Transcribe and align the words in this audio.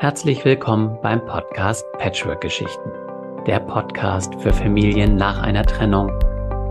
Herzlich 0.00 0.44
willkommen 0.44 0.98
beim 1.02 1.24
Podcast 1.24 1.86
Patchwork 1.98 2.40
Geschichten. 2.40 2.90
Der 3.46 3.60
Podcast 3.60 4.34
für 4.40 4.52
Familien 4.52 5.14
nach 5.14 5.40
einer 5.40 5.64
Trennung, 5.64 6.08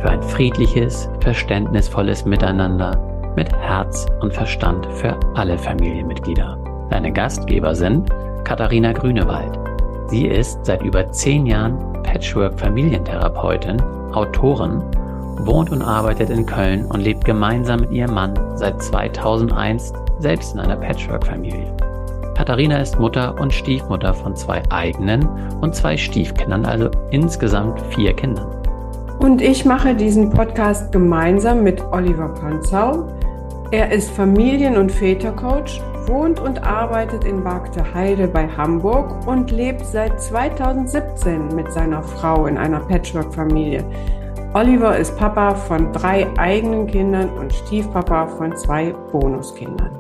für 0.02 0.10
ein 0.10 0.22
friedliches, 0.22 1.08
verständnisvolles 1.22 2.26
Miteinander 2.26 2.98
mit 3.38 3.52
Herz 3.56 4.06
und 4.20 4.34
Verstand 4.34 4.86
für 4.88 5.18
alle 5.36 5.58
Familienmitglieder. 5.58 6.58
Deine 6.90 7.14
Gastgeber 7.14 7.74
sind 7.74 8.10
Katharina 8.44 8.92
Grünewald. 8.92 9.58
Sie 10.08 10.28
ist 10.28 10.64
seit 10.66 10.84
über 10.84 11.10
zehn 11.14 11.46
Jahren 11.46 12.04
Patchwork-Familientherapeutin, 12.04 13.82
Autorin, 14.12 14.84
wohnt 15.40 15.72
und 15.72 15.82
arbeitet 15.82 16.30
in 16.30 16.46
Köln 16.46 16.86
und 16.88 17.00
lebt 17.00 17.24
gemeinsam 17.24 17.80
mit 17.80 17.92
ihrem 17.92 18.14
Mann 18.14 18.34
seit 18.58 18.84
2001 18.84 19.94
selbst 20.20 20.54
in 20.54 20.60
einer 20.60 20.76
Patchwork-Familie. 20.76 21.74
Katharina 22.44 22.80
ist 22.80 23.00
Mutter 23.00 23.40
und 23.40 23.54
Stiefmutter 23.54 24.14
von 24.14 24.36
zwei 24.36 24.62
eigenen 24.70 25.26
und 25.62 25.74
zwei 25.74 25.96
Stiefkindern, 25.96 26.66
also 26.66 26.90
insgesamt 27.10 27.80
vier 27.96 28.12
Kindern. 28.12 28.46
Und 29.20 29.42
ich 29.42 29.64
mache 29.64 29.96
diesen 29.96 30.30
Podcast 30.30 30.92
gemeinsam 30.92 31.64
mit 31.64 31.82
Oliver 31.94 32.28
Panzau. 32.28 33.08
Er 33.72 33.94
ist 33.94 34.12
Familien- 34.12 34.76
und 34.76 34.92
Vätercoach, 34.92 35.82
wohnt 36.06 36.42
und 36.42 36.62
arbeitet 36.62 37.24
in 37.24 37.42
Heide 37.94 38.28
bei 38.28 38.46
Hamburg 38.46 39.26
und 39.26 39.50
lebt 39.50 39.86
seit 39.86 40.20
2017 40.20 41.56
mit 41.56 41.72
seiner 41.72 42.04
Frau 42.04 42.48
in 42.48 42.58
einer 42.58 42.82
Patchwork-Familie. 42.82 43.86
Oliver 44.54 44.98
ist 44.98 45.18
Papa 45.18 45.56
von 45.56 45.94
drei 45.94 46.28
eigenen 46.38 46.88
Kindern 46.88 47.30
und 47.40 47.54
Stiefpapa 47.54 48.28
von 48.28 48.54
zwei 48.58 48.94
Bonuskindern. 49.14 49.98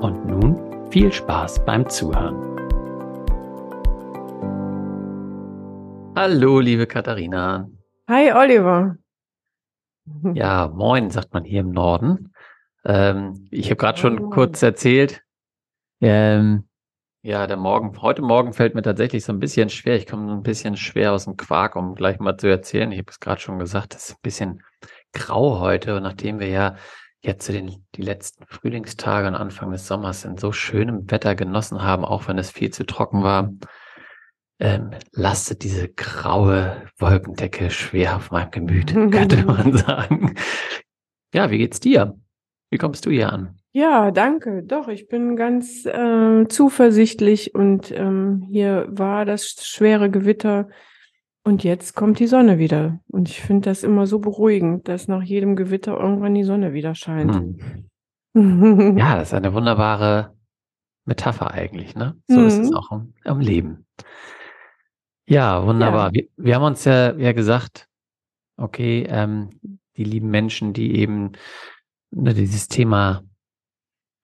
Und 0.00 0.26
nun 0.26 0.71
viel 0.92 1.10
Spaß 1.10 1.64
beim 1.64 1.88
Zuhören. 1.88 2.36
Hallo, 6.14 6.60
liebe 6.60 6.86
Katharina. 6.86 7.70
Hi, 8.08 8.32
Oliver. 8.32 8.96
Ja, 10.34 10.68
moin, 10.68 11.10
sagt 11.10 11.32
man 11.32 11.44
hier 11.44 11.60
im 11.60 11.70
Norden. 11.70 12.34
Ähm, 12.84 13.46
ich 13.50 13.66
habe 13.66 13.76
gerade 13.76 13.98
schon 13.98 14.30
kurz 14.30 14.60
erzählt, 14.60 15.22
ähm, 16.00 16.68
ja, 17.22 17.46
der 17.46 17.56
Morgen, 17.56 18.02
heute 18.02 18.20
Morgen 18.20 18.52
fällt 18.52 18.74
mir 18.74 18.82
tatsächlich 18.82 19.24
so 19.24 19.32
ein 19.32 19.38
bisschen 19.38 19.70
schwer. 19.70 19.94
Ich 19.94 20.08
komme 20.08 20.30
ein 20.32 20.42
bisschen 20.42 20.76
schwer 20.76 21.12
aus 21.12 21.24
dem 21.24 21.36
Quark, 21.36 21.76
um 21.76 21.94
gleich 21.94 22.18
mal 22.18 22.36
zu 22.36 22.48
erzählen. 22.48 22.90
Ich 22.90 22.98
habe 22.98 23.10
es 23.10 23.20
gerade 23.20 23.40
schon 23.40 23.60
gesagt, 23.60 23.94
es 23.94 24.10
ist 24.10 24.16
ein 24.16 24.22
bisschen 24.22 24.62
grau 25.12 25.60
heute. 25.60 25.96
Und 25.96 26.02
nachdem 26.02 26.40
wir 26.40 26.48
ja 26.48 26.76
jetzt 27.22 27.48
den 27.48 27.84
die 27.94 28.02
letzten 28.02 28.44
Frühlingstage 28.46 29.28
und 29.28 29.34
Anfang 29.34 29.70
des 29.70 29.86
Sommers 29.86 30.24
in 30.24 30.36
so 30.36 30.52
schönem 30.52 31.10
Wetter 31.10 31.34
genossen 31.34 31.82
haben, 31.82 32.04
auch 32.04 32.28
wenn 32.28 32.38
es 32.38 32.50
viel 32.50 32.70
zu 32.70 32.84
trocken 32.84 33.22
war, 33.22 33.52
ähm, 34.58 34.90
lastet 35.12 35.62
diese 35.62 35.88
graue 35.88 36.82
Wolkendecke 36.98 37.70
schwer 37.70 38.16
auf 38.16 38.30
meinem 38.30 38.50
Gemüt, 38.50 38.92
könnte 39.10 39.44
man 39.44 39.76
sagen. 39.76 40.34
Ja, 41.32 41.50
wie 41.50 41.58
geht's 41.58 41.80
dir? 41.80 42.18
Wie 42.70 42.78
kommst 42.78 43.06
du 43.06 43.10
hier 43.10 43.32
an? 43.32 43.56
Ja, 43.72 44.10
danke. 44.10 44.62
Doch, 44.62 44.88
ich 44.88 45.08
bin 45.08 45.34
ganz 45.36 45.86
äh, 45.86 46.46
zuversichtlich 46.48 47.54
und 47.54 47.90
ähm, 47.90 48.46
hier 48.50 48.86
war 48.90 49.24
das 49.24 49.56
schwere 49.62 50.10
Gewitter 50.10 50.68
und 51.44 51.64
jetzt 51.64 51.94
kommt 51.94 52.18
die 52.18 52.26
Sonne 52.26 52.58
wieder. 52.58 53.00
Und 53.08 53.28
ich 53.28 53.40
finde 53.40 53.70
das 53.70 53.82
immer 53.82 54.06
so 54.06 54.20
beruhigend, 54.20 54.86
dass 54.88 55.08
nach 55.08 55.22
jedem 55.22 55.56
Gewitter 55.56 55.98
irgendwann 55.98 56.34
die 56.34 56.44
Sonne 56.44 56.72
wieder 56.72 56.94
scheint. 56.94 57.34
Hm. 58.34 58.96
ja, 58.96 59.16
das 59.16 59.28
ist 59.28 59.34
eine 59.34 59.52
wunderbare 59.52 60.36
Metapher 61.04 61.50
eigentlich, 61.50 61.94
ne? 61.94 62.16
So 62.28 62.40
mhm. 62.40 62.46
ist 62.46 62.58
es 62.58 62.70
mhm. 62.70 62.76
auch 62.76 62.92
im, 62.92 63.14
im, 63.24 63.40
Leben. 63.40 63.86
Ja, 65.26 65.66
wunderbar. 65.66 66.06
Ja. 66.06 66.12
Wir, 66.12 66.28
wir, 66.36 66.54
haben 66.54 66.64
uns 66.64 66.84
ja, 66.84 67.12
ja 67.16 67.32
gesagt, 67.32 67.88
okay, 68.56 69.04
ähm, 69.08 69.50
die 69.96 70.04
lieben 70.04 70.30
Menschen, 70.30 70.72
die 70.72 70.96
eben 70.96 71.32
ne, 72.10 72.34
dieses 72.34 72.68
Thema 72.68 73.22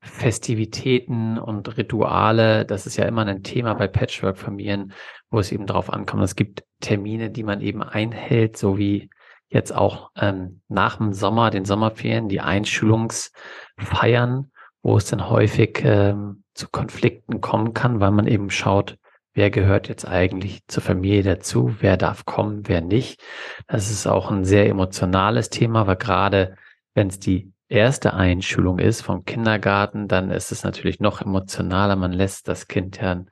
Festivitäten 0.01 1.39
und 1.39 1.77
Rituale, 1.77 2.65
das 2.65 2.87
ist 2.87 2.97
ja 2.97 3.05
immer 3.05 3.27
ein 3.27 3.43
Thema 3.43 3.75
bei 3.75 3.89
Patchwork-Familien, 3.89 4.93
wo 5.31 5.41
es 5.41 5.51
eben 5.51 5.67
darauf 5.67 5.93
ankommt. 5.93 6.23
Es 6.23 6.37
gibt 6.37 6.65
Termine, 6.81 7.31
die 7.31 7.43
man 7.43 7.61
eben 7.61 7.83
einhält, 7.83 8.57
so 8.57 8.79
wie 8.79 9.11
jetzt 9.49 9.75
auch 9.75 10.11
ähm, 10.17 10.61
nach 10.69 10.97
dem 10.97 11.13
Sommer, 11.13 11.51
den 11.51 11.65
Sommerferien, 11.65 12.29
die 12.29 12.41
Einschulungsfeiern, 12.41 14.51
wo 14.83 14.97
es 14.97 15.07
dann 15.07 15.29
häufig 15.29 15.81
ähm, 15.85 16.45
zu 16.55 16.69
Konflikten 16.69 17.41
kommen 17.41 17.75
kann, 17.75 18.01
weil 18.01 18.11
man 18.11 18.27
eben 18.27 18.51
schaut, 18.51 18.99
wer 19.33 19.51
gehört 19.51 19.89
jetzt 19.89 20.07
eigentlich 20.07 20.61
zur 20.67 20.83
Familie 20.83 21.23
dazu, 21.23 21.77
wer 21.81 21.97
darf 21.97 22.27
kommen, 22.27 22.63
wer 22.67 22.81
nicht. 22.81 23.21
Das 23.67 23.91
ist 23.91 24.07
auch 24.07 24.31
ein 24.31 24.45
sehr 24.45 24.67
emotionales 24.67 25.49
Thema, 25.49 25.87
weil 25.87 25.97
gerade 25.97 26.57
wenn 26.95 27.09
es 27.09 27.19
die 27.19 27.53
erste 27.69 28.15
Einschulung 28.15 28.79
ist 28.79 29.03
vom 29.03 29.25
Kindergarten, 29.25 30.09
dann 30.09 30.31
ist 30.31 30.53
es 30.53 30.65
natürlich 30.65 31.01
noch 31.01 31.21
emotionaler. 31.21 31.97
Man 31.97 32.13
lässt 32.13 32.49
das 32.49 32.67
Kind 32.67 33.01
ja 33.01 33.25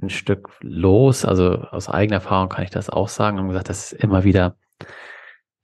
ein, 0.00 0.10
Stück 0.10 0.50
los. 0.60 1.24
Also 1.24 1.54
aus 1.54 1.88
eigener 1.88 2.16
Erfahrung 2.16 2.48
kann 2.48 2.64
ich 2.64 2.70
das 2.70 2.90
auch 2.90 3.08
sagen. 3.08 3.38
Und 3.38 3.48
gesagt, 3.48 3.68
das 3.68 3.92
ist 3.92 4.02
immer 4.02 4.24
wieder 4.24 4.56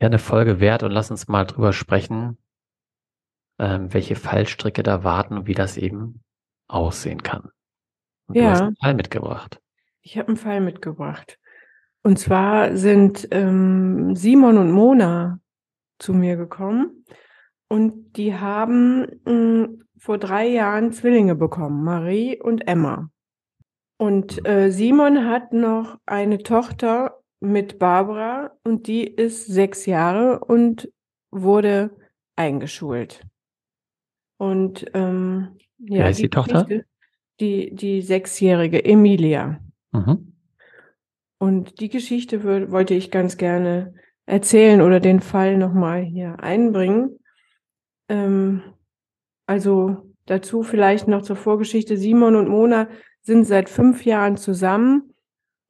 ja 0.01 0.07
eine 0.07 0.19
Folge 0.19 0.61
wert. 0.61 0.83
Und 0.83 0.93
lass 0.93 1.11
uns 1.11 1.29
mal 1.29 1.45
drüber 1.45 1.73
sprechen, 1.73 2.39
ähm, 3.59 3.93
welche 3.93 4.17
Fallstricke 4.17 4.83
da 4.83 5.05
warten 5.05 5.39
und 5.39 5.47
wie 5.47 5.55
das 5.55 5.77
eben 5.77 6.23
aussehen 6.69 7.23
kann. 7.23 7.51
Und 8.27 8.37
ja. 8.37 8.43
Du 8.43 8.51
hast 8.51 8.61
einen 8.63 8.77
Fall 8.77 8.95
mitgebracht. 8.95 9.61
Ich 10.03 10.17
habe 10.17 10.29
einen 10.29 10.37
Fall 10.37 10.61
mitgebracht. 10.61 11.39
Und 12.03 12.19
zwar 12.19 12.77
sind 12.77 13.29
ähm, 13.33 14.15
Simon 14.15 14.57
und 14.57 14.71
Mona 14.71 15.41
zu 15.99 16.15
mir 16.15 16.37
gekommen 16.37 17.05
und 17.69 18.17
die 18.17 18.35
haben 18.35 19.01
mh, 19.25 19.27
hm, 19.27 19.85
vor 19.99 20.19
drei 20.19 20.47
Jahren 20.47 20.93
Zwillinge 20.93 21.35
bekommen, 21.35 21.83
Marie 21.85 22.41
und 22.41 22.67
Emma. 22.69 23.11
Und 23.99 24.47
äh, 24.47 24.71
Simon 24.71 25.29
hat 25.29 25.53
noch 25.53 25.99
eine 26.07 26.39
Tochter 26.39 27.21
mit 27.41 27.79
Barbara 27.79 28.53
und 28.65 28.87
die 28.87 29.05
ist 29.05 29.47
sechs 29.47 29.87
Jahre 29.87 30.39
und 30.41 30.91
wurde 31.31 31.91
eingeschult. 32.37 33.27
Und 34.39 34.87
ähm, 34.95 35.59
ja, 35.79 36.05
Wer 36.05 36.11
ist 36.11 36.19
die, 36.19 36.23
die 36.23 36.31
Tochter? 36.31 36.67
Die, 37.41 37.75
die 37.75 38.03
sechsjährige 38.03 38.85
Emilia. 38.85 39.61
Mhm. 39.93 40.33
Und 41.39 41.81
die 41.81 41.89
Geschichte 41.89 42.45
wollte 42.71 42.95
ich 42.95 43.11
ganz 43.11 43.37
gerne 43.37 43.95
erzählen 44.27 44.83
oder 44.83 45.01
den 45.01 45.21
Fall 45.21 45.57
nochmal 45.57 46.03
hier 46.03 46.41
einbringen. 46.41 47.19
Ähm, 48.09 48.63
also 49.47 50.13
dazu 50.27 50.63
vielleicht 50.63 51.09
noch 51.09 51.23
zur 51.23 51.37
Vorgeschichte. 51.37 51.97
Simon 51.97 52.37
und 52.37 52.49
Mona 52.49 52.89
sind 53.23 53.45
seit 53.45 53.69
fünf 53.69 54.05
Jahren 54.05 54.37
zusammen 54.37 55.15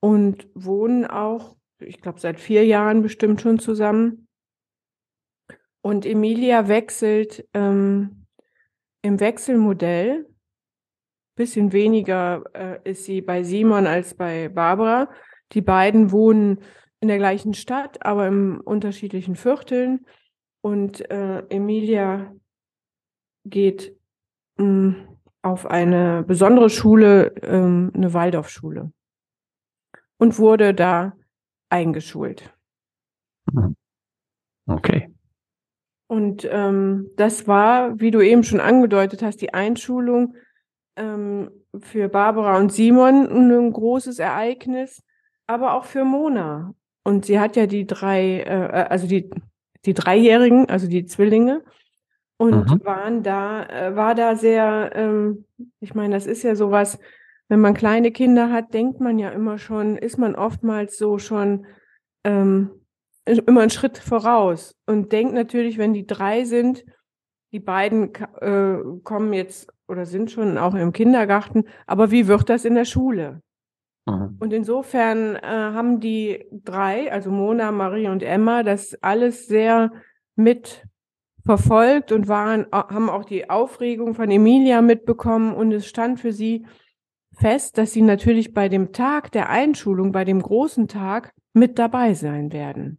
und 0.01 0.49
wohnen 0.55 1.07
auch, 1.07 1.57
ich 1.81 2.01
glaube, 2.01 2.21
seit 2.21 2.41
vier 2.41 2.65
Jahren 2.65 3.03
bestimmt 3.03 3.41
schon 3.41 3.59
zusammen. 3.59 4.29
Und 5.81 6.07
Emilia 6.07 6.69
wechselt 6.69 7.49
ähm, 7.55 8.27
im 9.03 9.21
Wechselmodell. 9.21 10.29
Bisschen 11.37 11.73
weniger 11.73 12.43
äh, 12.53 12.91
ist 12.91 13.05
sie 13.05 13.21
bei 13.21 13.43
Simon 13.43 13.87
als 13.87 14.15
bei 14.15 14.49
Barbara. 14.49 15.11
Die 15.53 15.63
beiden 15.63 16.11
wohnen 16.11 16.61
in 17.01 17.09
der 17.09 17.19
gleichen 17.19 17.55
Stadt, 17.55 18.05
aber 18.05 18.27
in 18.27 18.61
unterschiedlichen 18.61 19.37
Vierteln. 19.37 20.05
Und 20.61 21.09
äh, 21.11 21.45
Emilia 21.49 22.35
geht 23.45 23.97
mh, 24.57 24.65
hm, 24.65 25.18
auf 25.49 25.67
eine 25.67 26.23
besondere 26.23 26.71
Schule, 26.71 27.35
ähm, 27.43 27.91
eine 27.95 28.13
Waldorfschule. 28.15 28.93
Und 30.19 30.39
wurde 30.39 30.75
da 30.75 31.15
eingeschult. 31.71 32.53
Mhm. 33.53 33.77
Okay. 34.67 35.15
Und 36.09 36.49
ähm, 36.51 37.11
das 37.17 37.47
war, 37.47 38.01
wie 38.01 38.11
du 38.11 38.21
eben 38.21 38.43
schon 38.43 38.61
angedeutet 38.61 39.23
hast, 39.23 39.41
die 39.41 39.55
Einschulung 39.55 40.35
ähm, 40.97 41.51
für 41.79 42.09
Barbara 42.09 42.59
und 42.59 42.73
Simon 42.73 43.29
ein 43.29 43.73
großes 43.73 44.19
Ereignis, 44.19 45.03
aber 45.47 45.75
auch 45.75 45.85
für 45.85 46.05
Mona. 46.05 46.75
Und 47.05 47.27
sie 47.27 47.39
hat 47.39 47.57
ja 47.57 47.67
die 47.67 47.87
drei, 47.87 48.41
äh, 48.41 48.87
also 48.89 49.07
die 49.07 49.31
die 49.85 49.95
Dreijährigen, 49.95 50.69
also 50.69 50.89
die 50.89 51.07
Zwillinge, 51.07 51.65
und 52.39 52.71
mhm. 52.71 52.85
waren 52.85 53.23
da, 53.23 53.65
äh, 53.65 53.97
war 53.97 54.15
da 54.15 54.37
sehr, 54.37 54.93
ähm, 54.95 55.45
ich 55.81 55.95
meine, 55.95 56.15
das 56.15 56.27
ist 56.27 56.43
ja 56.45 56.55
sowas, 56.55 56.99
wenn 57.49 57.61
man 57.61 57.75
kleine 57.75 58.13
Kinder 58.13 58.51
hat, 58.51 58.73
denkt 58.73 59.01
man 59.01 59.19
ja 59.19 59.31
immer 59.31 59.59
schon, 59.59 59.97
ist 59.97 60.19
man 60.19 60.35
oftmals 60.35 60.97
so 60.97 61.19
schon 61.19 61.67
ähm, 62.25 62.71
immer 63.25 63.63
einen 63.63 63.71
Schritt 63.71 63.99
voraus 63.99 64.77
und 64.87 65.13
denkt 65.13 65.35
natürlich, 65.35 65.79
wenn 65.79 65.93
die 65.93 66.07
drei 66.07 66.45
sind, 66.45 66.85
die 67.53 67.61
beiden 67.61 68.15
äh, 68.41 68.79
kommen 69.03 69.33
jetzt 69.33 69.73
oder 69.89 70.07
sind 70.07 70.31
schon 70.31 70.59
auch 70.59 70.75
im 70.75 70.93
Kindergarten, 70.93 71.65
aber 71.87 72.11
wie 72.11 72.29
wird 72.29 72.49
das 72.49 72.65
in 72.65 72.75
der 72.75 72.85
Schule? 72.85 73.43
Mhm. 74.07 74.37
Und 74.39 74.53
insofern 74.53 75.37
äh, 75.37 75.41
haben 75.43 75.99
die 75.99 76.47
drei, 76.53 77.11
also 77.11 77.31
Mona, 77.31 77.73
Marie 77.73 78.09
und 78.09 78.23
Emma, 78.23 78.63
das 78.63 78.95
alles 79.03 79.47
sehr 79.47 79.93
mit 80.37 80.88
verfolgt 81.49 82.13
und 82.13 82.29
waren, 82.29 82.67
haben 82.73 83.09
auch 83.09 83.25
die 83.25 83.49
Aufregung 83.49 84.15
von 84.15 84.31
Emilia 84.31 84.83
mitbekommen 84.83 85.55
und 85.55 85.73
es 85.73 85.87
stand 85.87 86.21
für 86.21 86.31
sie 86.31 86.67
fest, 87.33 87.79
dass 87.79 87.93
sie 87.93 88.03
natürlich 88.03 88.53
bei 88.53 88.69
dem 88.69 88.93
Tag 88.93 89.33
der 89.33 89.49
Einschulung, 89.49 90.13
bei 90.13 90.27
dem 90.27 90.43
großen 90.43 90.89
Tag, 90.89 91.33
mit 91.55 91.79
dabei 91.79 92.13
sein 92.13 92.53
werden. 92.53 92.99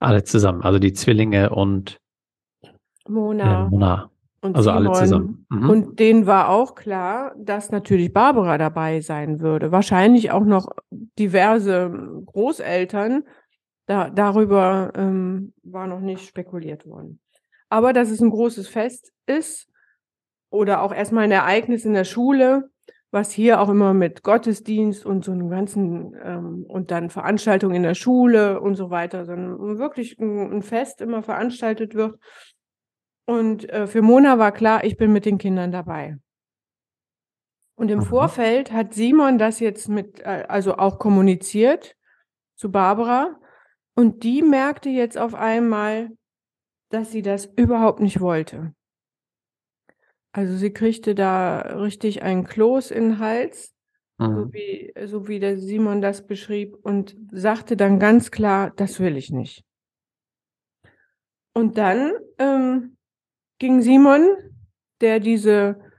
Alle 0.00 0.24
zusammen, 0.24 0.62
also 0.62 0.80
die 0.80 0.92
Zwillinge 0.92 1.50
und 1.50 2.00
Mona. 3.06 3.66
Äh, 3.66 3.70
Mona. 3.70 4.10
Und 4.40 4.56
also 4.56 4.70
Simon. 4.70 4.86
alle 4.88 4.98
zusammen. 4.98 5.46
Mhm. 5.50 5.70
Und 5.70 6.00
denen 6.00 6.26
war 6.26 6.48
auch 6.48 6.74
klar, 6.74 7.32
dass 7.38 7.70
natürlich 7.70 8.12
Barbara 8.12 8.58
dabei 8.58 9.00
sein 9.02 9.38
würde. 9.38 9.70
Wahrscheinlich 9.70 10.32
auch 10.32 10.44
noch 10.44 10.66
diverse 10.90 11.92
Großeltern. 12.26 13.22
Da, 13.92 14.08
darüber 14.08 14.90
ähm, 14.94 15.52
war 15.62 15.86
noch 15.86 16.00
nicht 16.00 16.26
spekuliert 16.26 16.86
worden. 16.86 17.20
Aber 17.68 17.92
dass 17.92 18.08
es 18.08 18.22
ein 18.22 18.30
großes 18.30 18.66
Fest 18.66 19.12
ist 19.26 19.68
oder 20.48 20.80
auch 20.80 20.94
erstmal 20.94 21.24
ein 21.24 21.30
Ereignis 21.30 21.84
in 21.84 21.92
der 21.92 22.04
Schule, 22.04 22.70
was 23.10 23.32
hier 23.32 23.60
auch 23.60 23.68
immer 23.68 23.92
mit 23.92 24.22
Gottesdienst 24.22 25.04
und 25.04 25.26
so 25.26 25.32
einem 25.32 25.50
ganzen 25.50 26.14
ähm, 26.24 26.64
und 26.66 26.90
dann 26.90 27.10
Veranstaltungen 27.10 27.74
in 27.74 27.82
der 27.82 27.94
Schule 27.94 28.62
und 28.62 28.76
so 28.76 28.88
weiter, 28.88 29.26
sondern 29.26 29.78
wirklich 29.78 30.18
ein, 30.18 30.54
ein 30.54 30.62
Fest 30.62 31.02
immer 31.02 31.22
veranstaltet 31.22 31.94
wird. 31.94 32.18
Und 33.26 33.68
äh, 33.68 33.86
für 33.86 34.00
Mona 34.00 34.38
war 34.38 34.52
klar, 34.52 34.84
ich 34.84 34.96
bin 34.96 35.12
mit 35.12 35.26
den 35.26 35.36
Kindern 35.36 35.70
dabei. 35.70 36.16
Und 37.74 37.90
im 37.90 37.98
mhm. 37.98 38.04
Vorfeld 38.04 38.72
hat 38.72 38.94
Simon 38.94 39.36
das 39.36 39.60
jetzt 39.60 39.90
mit, 39.90 40.20
äh, 40.20 40.46
also 40.48 40.78
auch 40.78 40.98
kommuniziert 40.98 41.94
zu 42.54 42.72
Barbara. 42.72 43.36
Und 43.94 44.22
die 44.24 44.42
merkte 44.42 44.88
jetzt 44.88 45.18
auf 45.18 45.34
einmal, 45.34 46.10
dass 46.90 47.10
sie 47.10 47.22
das 47.22 47.46
überhaupt 47.46 48.00
nicht 48.00 48.20
wollte. 48.20 48.74
Also 50.32 50.56
sie 50.56 50.72
kriegte 50.72 51.14
da 51.14 51.60
richtig 51.60 52.22
einen 52.22 52.44
Kloß 52.44 52.90
in 52.90 53.10
den 53.10 53.18
Hals, 53.18 53.74
mhm. 54.18 54.34
so, 54.34 54.52
wie, 54.52 54.92
so 55.04 55.28
wie 55.28 55.40
der 55.40 55.58
Simon 55.58 56.00
das 56.00 56.26
beschrieb, 56.26 56.76
und 56.82 57.16
sagte 57.30 57.76
dann 57.76 57.98
ganz 57.98 58.30
klar, 58.30 58.70
das 58.70 58.98
will 58.98 59.16
ich 59.16 59.30
nicht. 59.30 59.64
Und 61.54 61.76
dann 61.76 62.12
ähm, 62.38 62.96
ging 63.58 63.82
Simon, 63.82 64.26
der 65.02 65.20
diese 65.20 65.91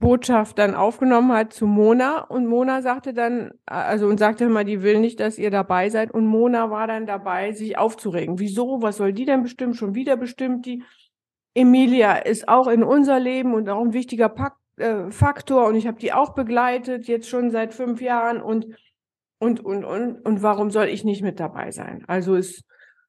Botschaft 0.00 0.58
dann 0.58 0.74
aufgenommen 0.74 1.32
hat 1.32 1.52
zu 1.52 1.66
Mona 1.66 2.22
und 2.22 2.46
Mona 2.46 2.82
sagte 2.82 3.14
dann, 3.14 3.52
also 3.66 4.06
und 4.08 4.18
sagte 4.18 4.44
immer, 4.44 4.64
die 4.64 4.82
will 4.82 4.98
nicht, 4.98 5.20
dass 5.20 5.38
ihr 5.38 5.50
dabei 5.50 5.90
seid 5.90 6.10
und 6.10 6.26
Mona 6.26 6.70
war 6.70 6.86
dann 6.86 7.06
dabei, 7.06 7.52
sich 7.52 7.78
aufzuregen. 7.78 8.38
Wieso? 8.38 8.82
Was 8.82 8.96
soll 8.96 9.12
die 9.12 9.26
denn 9.26 9.42
bestimmen? 9.42 9.74
Schon 9.74 9.94
wieder 9.94 10.16
bestimmt 10.16 10.66
die? 10.66 10.82
Emilia 11.54 12.16
ist 12.16 12.48
auch 12.48 12.66
in 12.66 12.82
unser 12.82 13.20
Leben 13.20 13.54
und 13.54 13.68
auch 13.68 13.80
ein 13.80 13.92
wichtiger 13.92 14.28
Pakt, 14.28 14.56
äh, 14.76 15.10
Faktor 15.10 15.66
und 15.66 15.74
ich 15.74 15.86
habe 15.86 15.98
die 15.98 16.12
auch 16.12 16.34
begleitet, 16.34 17.06
jetzt 17.06 17.28
schon 17.28 17.50
seit 17.50 17.74
fünf 17.74 18.00
Jahren 18.00 18.40
und, 18.40 18.66
und, 19.38 19.62
und, 19.64 19.84
und, 19.84 20.24
und 20.24 20.42
warum 20.42 20.70
soll 20.70 20.86
ich 20.86 21.04
nicht 21.04 21.22
mit 21.22 21.38
dabei 21.40 21.70
sein? 21.70 22.04
Also 22.06 22.36
es 22.36 22.64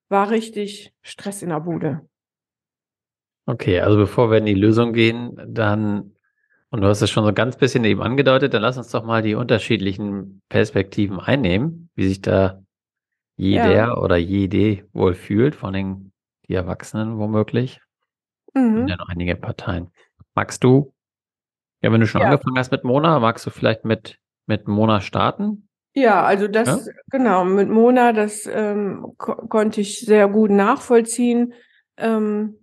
war 0.10 0.30
richtig 0.30 0.94
Stress 1.02 1.42
in 1.42 1.50
der 1.50 1.62
Bude. 1.62 2.02
Okay, 3.46 3.80
also 3.80 3.98
bevor 3.98 4.30
wir 4.30 4.40
in 4.40 4.46
die 4.46 4.54
Lösung 4.54 4.92
gehen, 4.92 5.40
dann, 5.48 6.16
und 6.72 6.82
du 6.82 6.88
hast 6.88 7.02
es 7.02 7.10
schon 7.10 7.24
so 7.24 7.30
ein 7.30 7.36
ganz 7.36 7.58
bisschen 7.58 7.84
eben 7.84 8.02
angedeutet, 8.02 8.54
dann 8.54 8.62
lass 8.62 8.78
uns 8.78 8.90
doch 8.90 9.04
mal 9.04 9.22
die 9.22 9.36
unterschiedlichen 9.36 10.42
Perspektiven 10.50 11.20
einnehmen, 11.20 11.90
wie 11.96 12.08
sich 12.08 12.22
da 12.22 12.64
jeder 13.36 13.72
ja. 13.72 13.98
oder 13.98 14.16
jede 14.16 14.88
wohl 14.94 15.14
fühlt, 15.14 15.56
vor 15.56 15.70
allem 15.70 16.12
die 16.48 16.54
Erwachsenen 16.54 17.18
womöglich. 17.18 17.82
Mhm. 18.54 18.78
Sind 18.78 18.88
ja 18.90 18.98
noch 18.98 19.10
einige 19.10 19.36
Parteien. 19.36 19.92
Magst 20.34 20.64
du, 20.64 20.94
ja, 21.82 21.92
wenn 21.92 22.00
du 22.00 22.08
schon 22.08 22.22
ja. 22.22 22.28
angefangen 22.28 22.58
hast 22.58 22.72
mit 22.72 22.86
Mona, 22.86 23.20
magst 23.20 23.46
du 23.46 23.50
vielleicht 23.50 23.84
mit, 23.84 24.20
mit 24.46 24.68
Mona 24.68 25.02
starten? 25.02 25.68
Ja, 25.94 26.24
also 26.24 26.48
das, 26.48 26.86
ja? 26.86 26.94
genau, 27.10 27.44
mit 27.44 27.70
Mona, 27.70 28.14
das 28.14 28.46
ähm, 28.46 29.14
ko 29.18 29.36
konnte 29.48 29.82
ich 29.82 30.00
sehr 30.00 30.30
gut 30.30 30.52
nachvollziehen. 30.52 31.54
Ähm, 31.98 32.61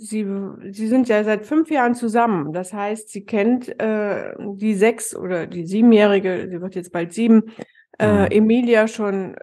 sie, 0.00 0.26
sie 0.72 0.88
sind 0.88 1.08
ja 1.08 1.22
seit 1.24 1.46
fünf 1.46 1.70
Jahren 1.70 1.94
zusammen. 1.94 2.52
Das 2.52 2.72
heißt, 2.72 3.08
sie 3.08 3.24
kennt 3.24 3.68
äh, 3.80 4.34
die 4.54 4.74
sechs 4.74 5.14
oder 5.14 5.46
die 5.46 5.66
siebenjährige, 5.66 6.48
sie 6.50 6.60
wird 6.60 6.74
jetzt 6.74 6.92
bald 6.92 7.12
sieben, 7.12 7.52
äh, 7.98 8.24
mhm. 8.24 8.26
Emilia 8.30 8.88
schon 8.88 9.36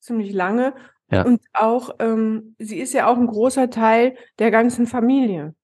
ziemlich 0.00 0.32
lange 0.32 0.74
ja. 1.12 1.22
Und 1.26 1.42
auch, 1.52 1.90
ähm, 1.98 2.56
sie 2.58 2.78
ist 2.78 2.94
ja 2.94 3.06
auch 3.06 3.18
ein 3.18 3.26
großer 3.26 3.68
Teil 3.68 4.16
der 4.38 4.50
ganzen 4.50 4.86
Familie. 4.86 5.54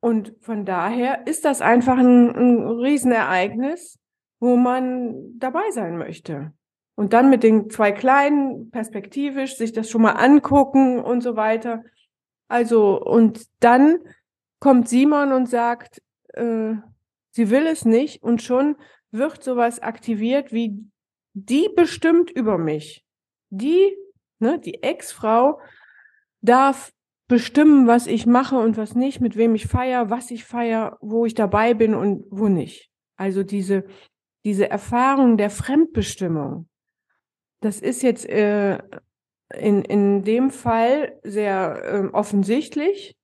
Und 0.00 0.34
von 0.40 0.66
daher 0.66 1.26
ist 1.26 1.46
das 1.46 1.62
einfach 1.62 1.96
ein, 1.96 2.28
ein 2.28 2.68
Riesenereignis, 2.68 3.98
wo 4.40 4.56
man 4.56 5.38
dabei 5.38 5.70
sein 5.70 5.96
möchte. 5.96 6.52
Und 6.96 7.14
dann 7.14 7.30
mit 7.30 7.42
den 7.42 7.70
zwei 7.70 7.92
Kleinen 7.92 8.70
perspektivisch 8.70 9.56
sich 9.56 9.72
das 9.72 9.88
schon 9.88 10.02
mal 10.02 10.12
angucken 10.12 11.00
und 11.00 11.22
so 11.22 11.34
weiter. 11.34 11.82
Also, 12.48 13.00
und 13.00 13.46
dann 13.60 13.98
kommt 14.60 14.88
Simon 14.88 15.32
und 15.32 15.48
sagt, 15.48 16.02
äh, 16.34 16.74
sie 17.30 17.50
will 17.50 17.66
es 17.66 17.84
nicht 17.84 18.22
und 18.22 18.42
schon 18.42 18.76
wird 19.10 19.42
sowas 19.42 19.80
aktiviert 19.80 20.52
wie 20.52 20.78
die 21.34 21.68
bestimmt 21.74 22.30
über 22.30 22.58
mich. 22.58 23.04
Die 23.50 23.96
Ne? 24.44 24.58
Die 24.58 24.82
Ex-Frau 24.82 25.60
darf 26.42 26.92
bestimmen, 27.26 27.86
was 27.86 28.06
ich 28.06 28.26
mache 28.26 28.56
und 28.58 28.76
was 28.76 28.94
nicht, 28.94 29.20
mit 29.20 29.36
wem 29.36 29.54
ich 29.54 29.66
feiere, 29.66 30.10
was 30.10 30.30
ich 30.30 30.44
feiere, 30.44 30.98
wo 31.00 31.24
ich 31.24 31.34
dabei 31.34 31.72
bin 31.72 31.94
und 31.94 32.26
wo 32.30 32.48
nicht. 32.48 32.90
Also 33.16 33.42
diese, 33.42 33.84
diese 34.44 34.68
Erfahrung 34.68 35.38
der 35.38 35.48
Fremdbestimmung, 35.48 36.68
das 37.60 37.80
ist 37.80 38.02
jetzt 38.02 38.28
äh, 38.28 38.78
in, 39.58 39.82
in 39.82 40.22
dem 40.22 40.50
Fall 40.50 41.18
sehr 41.22 41.82
äh, 41.84 42.06
offensichtlich 42.12 43.16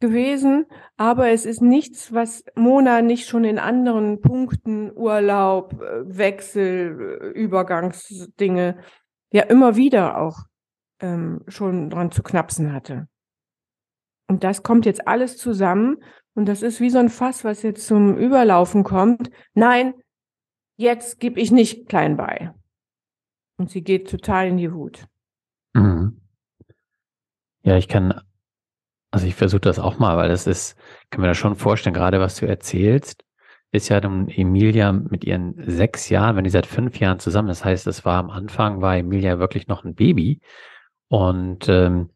gewesen, 0.00 0.66
aber 0.96 1.30
es 1.30 1.46
ist 1.46 1.62
nichts, 1.62 2.12
was 2.12 2.44
Mona 2.56 3.02
nicht 3.02 3.28
schon 3.28 3.44
in 3.44 3.58
anderen 3.58 4.20
Punkten, 4.20 4.90
Urlaub, 4.94 5.80
äh, 5.80 6.16
Wechsel, 6.18 7.20
äh, 7.22 7.38
Übergangsdinge 7.38 8.78
ja 9.32 9.44
immer 9.44 9.76
wieder 9.76 10.18
auch 10.18 10.40
ähm, 11.00 11.42
schon 11.48 11.88
dran 11.88 12.10
zu 12.10 12.22
knapsen 12.22 12.72
hatte. 12.72 13.08
Und 14.28 14.44
das 14.44 14.62
kommt 14.62 14.86
jetzt 14.86 15.06
alles 15.06 15.36
zusammen 15.36 15.98
und 16.34 16.46
das 16.46 16.62
ist 16.62 16.80
wie 16.80 16.90
so 16.90 16.98
ein 16.98 17.08
Fass, 17.08 17.44
was 17.44 17.62
jetzt 17.62 17.86
zum 17.86 18.16
Überlaufen 18.16 18.84
kommt. 18.84 19.30
Nein, 19.54 19.94
jetzt 20.76 21.20
gebe 21.20 21.40
ich 21.40 21.52
nicht 21.52 21.88
klein 21.88 22.16
bei. 22.16 22.52
Und 23.58 23.70
sie 23.70 23.82
geht 23.82 24.10
total 24.10 24.48
in 24.48 24.56
die 24.56 24.72
Wut. 24.72 25.06
Ja, 27.64 27.76
ich 27.76 27.88
kann, 27.88 28.20
also 29.10 29.26
ich 29.26 29.34
versuche 29.34 29.60
das 29.60 29.78
auch 29.78 29.98
mal, 29.98 30.16
weil 30.16 30.28
das 30.28 30.46
ist, 30.46 30.76
kann 31.10 31.20
mir 31.20 31.28
das 31.28 31.38
schon 31.38 31.56
vorstellen, 31.56 31.94
gerade 31.94 32.20
was 32.20 32.36
du 32.36 32.46
erzählst, 32.46 33.24
ist 33.70 33.88
ja 33.88 34.00
dann 34.00 34.28
Emilia 34.28 34.92
mit 34.92 35.24
ihren 35.24 35.54
sechs 35.66 36.08
Jahren, 36.08 36.36
wenn 36.36 36.44
die 36.44 36.50
seit 36.50 36.66
fünf 36.66 36.98
Jahren 36.98 37.18
zusammen, 37.18 37.48
das 37.48 37.64
heißt, 37.64 37.86
es 37.86 38.04
war 38.04 38.18
am 38.18 38.30
Anfang, 38.30 38.82
war 38.82 38.96
Emilia 38.96 39.38
wirklich 39.38 39.66
noch 39.66 39.84
ein 39.84 39.94
Baby. 39.94 40.40
Und 41.08 41.68
ähm, 41.68 42.10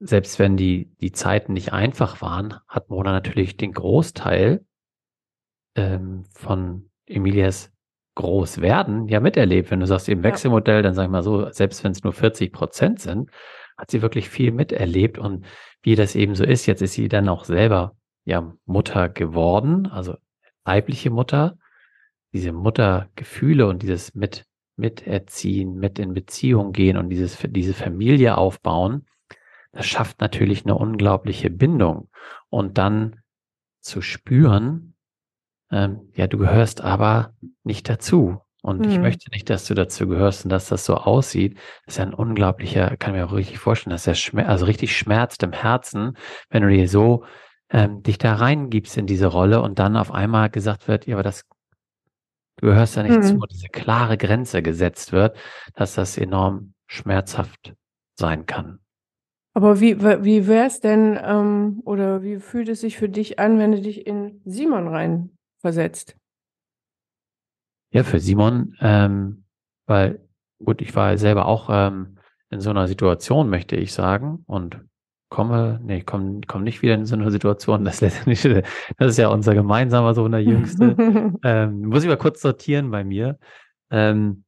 selbst 0.00 0.38
wenn 0.38 0.56
die, 0.56 0.90
die 1.00 1.12
Zeiten 1.12 1.52
nicht 1.52 1.72
einfach 1.72 2.22
waren, 2.22 2.54
hat 2.68 2.90
Mona 2.90 3.12
natürlich 3.12 3.56
den 3.56 3.72
Großteil 3.72 4.64
ähm, 5.76 6.24
von 6.34 6.90
Emilias 7.06 7.70
Großwerden 8.14 9.08
ja 9.08 9.20
miterlebt. 9.20 9.70
Wenn 9.70 9.80
du 9.80 9.86
sagst, 9.86 10.08
im 10.08 10.22
Wechselmodell, 10.22 10.82
dann 10.82 10.94
sag 10.94 11.04
ich 11.04 11.10
mal 11.10 11.22
so, 11.22 11.50
selbst 11.50 11.82
wenn 11.82 11.92
es 11.92 12.02
nur 12.02 12.12
40 12.12 12.52
Prozent 12.52 13.00
sind, 13.00 13.30
hat 13.82 13.90
sie 13.90 14.00
wirklich 14.00 14.30
viel 14.30 14.52
miterlebt. 14.52 15.18
Und 15.18 15.44
wie 15.82 15.96
das 15.96 16.14
eben 16.14 16.36
so 16.36 16.44
ist, 16.44 16.66
jetzt 16.66 16.82
ist 16.82 16.92
sie 16.92 17.08
dann 17.08 17.28
auch 17.28 17.44
selber 17.44 17.96
ja 18.24 18.54
Mutter 18.64 19.08
geworden, 19.08 19.88
also 19.88 20.14
weibliche 20.62 21.10
Mutter, 21.10 21.58
diese 22.32 22.52
Muttergefühle 22.52 23.66
und 23.66 23.82
dieses 23.82 24.14
mit, 24.14 24.46
miterziehen, 24.76 25.74
mit 25.74 25.98
in 25.98 26.14
Beziehung 26.14 26.70
gehen 26.70 26.96
und 26.96 27.10
dieses, 27.10 27.36
diese 27.48 27.74
Familie 27.74 28.38
aufbauen, 28.38 29.04
das 29.72 29.86
schafft 29.86 30.20
natürlich 30.20 30.64
eine 30.64 30.76
unglaubliche 30.76 31.50
Bindung. 31.50 32.08
Und 32.50 32.78
dann 32.78 33.20
zu 33.80 34.00
spüren, 34.00 34.94
ähm, 35.72 36.12
ja, 36.14 36.28
du 36.28 36.38
gehörst 36.38 36.82
aber 36.82 37.34
nicht 37.64 37.88
dazu. 37.88 38.38
Und 38.62 38.86
mhm. 38.86 38.92
ich 38.92 38.98
möchte 38.98 39.28
nicht, 39.30 39.50
dass 39.50 39.66
du 39.66 39.74
dazu 39.74 40.06
gehörst 40.06 40.44
und 40.44 40.50
dass 40.50 40.68
das 40.68 40.86
so 40.86 40.94
aussieht. 40.94 41.58
Das 41.84 41.94
ist 41.94 41.98
ja 41.98 42.04
ein 42.04 42.14
unglaublicher, 42.14 42.96
kann 42.96 43.14
ich 43.14 43.20
mir 43.20 43.26
auch 43.26 43.32
richtig 43.32 43.58
vorstellen, 43.58 43.90
dass 43.90 44.06
er 44.06 44.14
schmer 44.14 44.48
also 44.48 44.64
richtig 44.66 44.96
schmerzt 44.96 45.42
im 45.42 45.52
Herzen, 45.52 46.16
wenn 46.48 46.62
du 46.62 46.68
dir 46.68 46.88
so 46.88 47.24
ähm, 47.70 48.02
dich 48.02 48.18
da 48.18 48.34
reingibst 48.34 48.96
in 48.96 49.06
diese 49.06 49.26
Rolle 49.26 49.62
und 49.62 49.78
dann 49.78 49.96
auf 49.96 50.12
einmal 50.12 50.48
gesagt 50.48 50.86
wird, 50.86 51.06
ja, 51.06 51.16
aber 51.16 51.24
das, 51.24 51.44
du 52.58 52.66
gehörst 52.66 52.96
ja 52.96 53.02
nicht 53.02 53.16
mhm. 53.16 53.22
zu, 53.22 53.38
diese 53.50 53.68
klare 53.68 54.16
Grenze 54.16 54.62
gesetzt 54.62 55.12
wird, 55.12 55.36
dass 55.74 55.94
das 55.94 56.16
enorm 56.16 56.74
schmerzhaft 56.86 57.74
sein 58.14 58.46
kann. 58.46 58.78
Aber 59.54 59.80
wie, 59.80 60.00
wie 60.00 60.46
wäre 60.46 60.66
es 60.66 60.80
denn, 60.80 61.18
ähm, 61.22 61.82
oder 61.84 62.22
wie 62.22 62.38
fühlt 62.38 62.68
es 62.68 62.80
sich 62.80 62.96
für 62.96 63.08
dich 63.08 63.38
an, 63.38 63.58
wenn 63.58 63.72
du 63.72 63.80
dich 63.80 64.06
in 64.06 64.40
Simon 64.44 64.88
rein 64.88 65.36
versetzt? 65.58 66.16
Ja, 67.92 68.04
für 68.04 68.20
Simon, 68.20 68.74
ähm, 68.80 69.44
weil, 69.86 70.20
gut, 70.64 70.80
ich 70.80 70.94
war 70.96 71.16
selber 71.18 71.46
auch 71.46 71.68
ähm, 71.70 72.18
in 72.50 72.60
so 72.60 72.70
einer 72.70 72.88
Situation, 72.88 73.50
möchte 73.50 73.76
ich 73.76 73.92
sagen, 73.92 74.44
und 74.46 74.80
komme, 75.28 75.80
nee, 75.82 75.98
ich 75.98 76.06
komme 76.06 76.40
komm 76.46 76.62
nicht 76.62 76.82
wieder 76.82 76.94
in 76.94 77.06
so 77.06 77.14
eine 77.14 77.30
Situation, 77.30 77.84
das 77.84 78.00
letztendlich, 78.00 78.42
das 78.98 79.10
ist 79.10 79.18
ja 79.18 79.28
unser 79.28 79.54
gemeinsamer 79.54 80.14
Sohn, 80.14 80.32
der 80.32 80.42
Jüngste. 80.42 80.96
ähm, 81.44 81.82
muss 81.86 82.02
ich 82.02 82.08
mal 82.08 82.16
kurz 82.16 82.40
sortieren 82.40 82.90
bei 82.90 83.04
mir. 83.04 83.38
Ähm, 83.90 84.44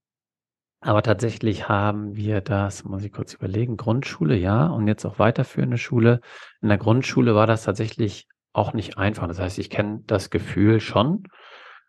aber 0.80 1.02
tatsächlich 1.02 1.68
haben 1.68 2.16
wir 2.16 2.42
das, 2.42 2.84
muss 2.84 3.04
ich 3.04 3.12
kurz 3.12 3.32
überlegen, 3.32 3.78
Grundschule, 3.78 4.36
ja, 4.36 4.66
und 4.66 4.86
jetzt 4.86 5.06
auch 5.06 5.18
weiterführende 5.18 5.78
Schule. 5.78 6.20
In 6.60 6.68
der 6.68 6.76
Grundschule 6.76 7.34
war 7.34 7.46
das 7.46 7.64
tatsächlich 7.64 8.26
auch 8.52 8.74
nicht 8.74 8.98
einfach. 8.98 9.26
Das 9.26 9.38
heißt, 9.38 9.58
ich 9.58 9.70
kenne 9.70 10.02
das 10.06 10.28
Gefühl 10.28 10.80
schon, 10.80 11.24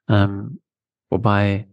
ähm, 0.08 0.62
wobei 1.16 1.70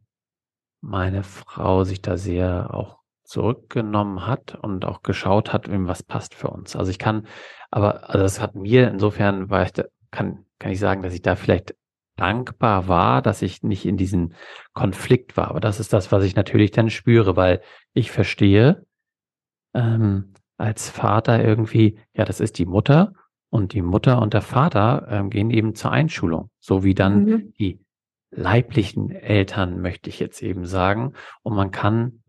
meine 0.80 1.24
Frau 1.24 1.82
sich 1.82 2.00
da 2.00 2.16
sehr 2.16 2.72
auch 2.72 2.98
zurückgenommen 3.24 4.24
hat 4.24 4.54
und 4.54 4.84
auch 4.84 5.02
geschaut 5.02 5.52
hat, 5.52 5.66
was 5.68 6.04
passt 6.04 6.36
für 6.36 6.48
uns. 6.48 6.76
Also 6.76 6.92
ich 6.92 7.00
kann, 7.00 7.26
aber 7.70 8.08
also 8.08 8.20
das 8.20 8.40
hat 8.40 8.54
mir 8.54 8.88
insofern, 8.88 9.50
weil 9.50 9.66
ich 9.66 9.72
da, 9.72 9.84
kann, 10.12 10.44
kann 10.60 10.70
ich 10.70 10.78
sagen, 10.78 11.02
dass 11.02 11.12
ich 11.12 11.22
da 11.22 11.34
vielleicht 11.34 11.74
dankbar 12.16 12.86
war, 12.86 13.20
dass 13.20 13.42
ich 13.42 13.64
nicht 13.64 13.84
in 13.84 13.96
diesem 13.96 14.34
Konflikt 14.74 15.36
war. 15.36 15.48
Aber 15.48 15.60
das 15.60 15.80
ist 15.80 15.92
das, 15.92 16.12
was 16.12 16.22
ich 16.22 16.36
natürlich 16.36 16.70
dann 16.70 16.88
spüre, 16.88 17.34
weil 17.34 17.62
ich 17.94 18.12
verstehe 18.12 18.86
ähm, 19.74 20.34
als 20.56 20.88
Vater 20.88 21.42
irgendwie, 21.44 21.98
ja, 22.14 22.24
das 22.24 22.38
ist 22.38 22.58
die 22.58 22.66
Mutter 22.66 23.12
und 23.50 23.72
die 23.72 23.82
Mutter 23.82 24.22
und 24.22 24.34
der 24.34 24.42
Vater 24.42 25.06
ähm, 25.08 25.30
gehen 25.30 25.50
eben 25.50 25.74
zur 25.74 25.90
Einschulung, 25.90 26.50
so 26.60 26.84
wie 26.84 26.94
dann 26.94 27.24
mhm. 27.24 27.52
die 27.58 27.80
leiblichen 28.32 29.10
Eltern, 29.10 29.80
möchte 29.80 30.08
ich 30.10 30.18
jetzt 30.18 30.42
eben 30.42 30.64
sagen. 30.64 31.12
Und 31.42 31.54
man 31.54 31.70
kann, 31.70 32.22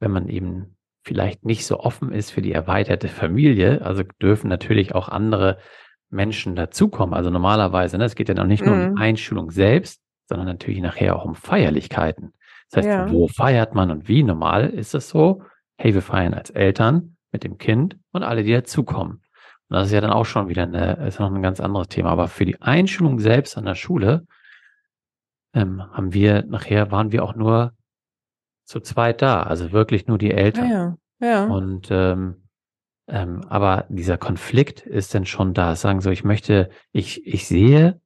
wenn 0.00 0.10
man 0.10 0.28
eben 0.28 0.76
vielleicht 1.02 1.44
nicht 1.44 1.66
so 1.66 1.80
offen 1.80 2.12
ist 2.12 2.30
für 2.30 2.42
die 2.42 2.52
erweiterte 2.52 3.08
Familie, 3.08 3.82
also 3.82 4.02
dürfen 4.20 4.48
natürlich 4.48 4.94
auch 4.94 5.08
andere 5.08 5.58
Menschen 6.10 6.56
dazukommen. 6.56 7.14
Also 7.14 7.30
normalerweise, 7.30 7.98
ne, 7.98 8.04
es 8.04 8.14
geht 8.14 8.28
ja 8.28 8.34
noch 8.34 8.46
nicht 8.46 8.64
nur 8.64 8.74
um 8.74 8.80
die 8.80 8.88
mhm. 8.88 8.98
Einschulung 8.98 9.50
selbst, 9.50 10.00
sondern 10.28 10.46
natürlich 10.46 10.80
nachher 10.80 11.16
auch 11.16 11.24
um 11.24 11.34
Feierlichkeiten. 11.34 12.32
Das 12.70 12.78
heißt, 12.78 12.88
ja. 12.88 13.10
wo 13.10 13.28
feiert 13.28 13.74
man 13.74 13.90
und 13.90 14.08
wie? 14.08 14.22
Normal 14.22 14.70
ist 14.70 14.94
es 14.94 15.08
so, 15.08 15.42
hey, 15.76 15.94
wir 15.94 16.02
feiern 16.02 16.34
als 16.34 16.50
Eltern 16.50 17.16
mit 17.32 17.44
dem 17.44 17.58
Kind 17.58 17.98
und 18.12 18.22
alle, 18.22 18.42
die 18.42 18.52
dazukommen. 18.52 19.22
Und 19.68 19.74
das 19.74 19.88
ist 19.88 19.92
ja 19.92 20.00
dann 20.00 20.12
auch 20.12 20.26
schon 20.26 20.48
wieder 20.48 20.62
eine, 20.62 21.06
ist 21.06 21.20
noch 21.20 21.32
ein 21.32 21.42
ganz 21.42 21.60
anderes 21.60 21.88
Thema. 21.88 22.10
Aber 22.10 22.28
für 22.28 22.44
die 22.44 22.60
Einschulung 22.62 23.18
selbst 23.18 23.56
an 23.58 23.64
der 23.64 23.74
Schule 23.74 24.26
ähm, 25.54 25.82
haben 25.92 26.12
wir, 26.12 26.44
nachher 26.46 26.90
waren 26.90 27.12
wir 27.12 27.24
auch 27.24 27.34
nur 27.34 27.72
zu 28.64 28.80
zweit 28.80 29.22
da, 29.22 29.42
also 29.42 29.72
wirklich 29.72 30.06
nur 30.06 30.18
die 30.18 30.32
Eltern. 30.32 30.70
Ja, 30.70 30.96
ja. 31.20 31.46
Und 31.46 31.88
ähm, 31.90 32.46
ähm, 33.08 33.42
aber 33.48 33.86
dieser 33.88 34.18
Konflikt 34.18 34.80
ist 34.80 35.14
dann 35.14 35.26
schon 35.26 35.54
da. 35.54 35.76
Sagen 35.76 36.00
so, 36.00 36.10
ich 36.10 36.24
möchte, 36.24 36.70
ich, 36.92 37.26
ich 37.26 37.46
sehe 37.46 38.00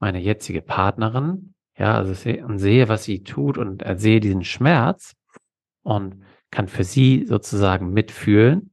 meine 0.00 0.18
jetzige 0.18 0.62
Partnerin, 0.62 1.54
ja, 1.78 1.94
also 1.94 2.12
sehe, 2.12 2.44
und 2.44 2.58
sehe, 2.58 2.88
was 2.88 3.04
sie 3.04 3.22
tut 3.22 3.56
und 3.56 3.84
sehe 3.96 4.20
diesen 4.20 4.44
Schmerz 4.44 5.14
und 5.82 6.24
kann 6.50 6.68
für 6.68 6.84
sie 6.84 7.24
sozusagen 7.24 7.92
mitfühlen. 7.92 8.72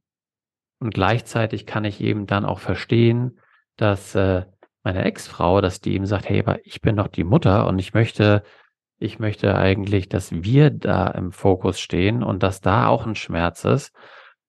Und 0.80 0.92
gleichzeitig 0.92 1.66
kann 1.66 1.84
ich 1.84 2.00
eben 2.00 2.26
dann 2.26 2.44
auch 2.44 2.58
verstehen, 2.58 3.38
dass 3.76 4.14
äh, 4.14 4.44
meine 4.82 5.04
Ex-Frau, 5.04 5.60
dass 5.60 5.80
die 5.80 5.94
eben 5.94 6.06
sagt, 6.06 6.28
hey, 6.28 6.40
aber 6.40 6.64
ich 6.64 6.80
bin 6.80 6.96
doch 6.96 7.08
die 7.08 7.24
Mutter 7.24 7.66
und 7.66 7.78
ich 7.78 7.94
möchte, 7.94 8.42
ich 8.98 9.18
möchte 9.18 9.56
eigentlich, 9.56 10.08
dass 10.08 10.32
wir 10.32 10.70
da 10.70 11.08
im 11.08 11.32
Fokus 11.32 11.80
stehen 11.80 12.22
und 12.22 12.42
dass 12.42 12.60
da 12.60 12.86
auch 12.88 13.06
ein 13.06 13.14
Schmerz 13.14 13.64
ist. 13.64 13.92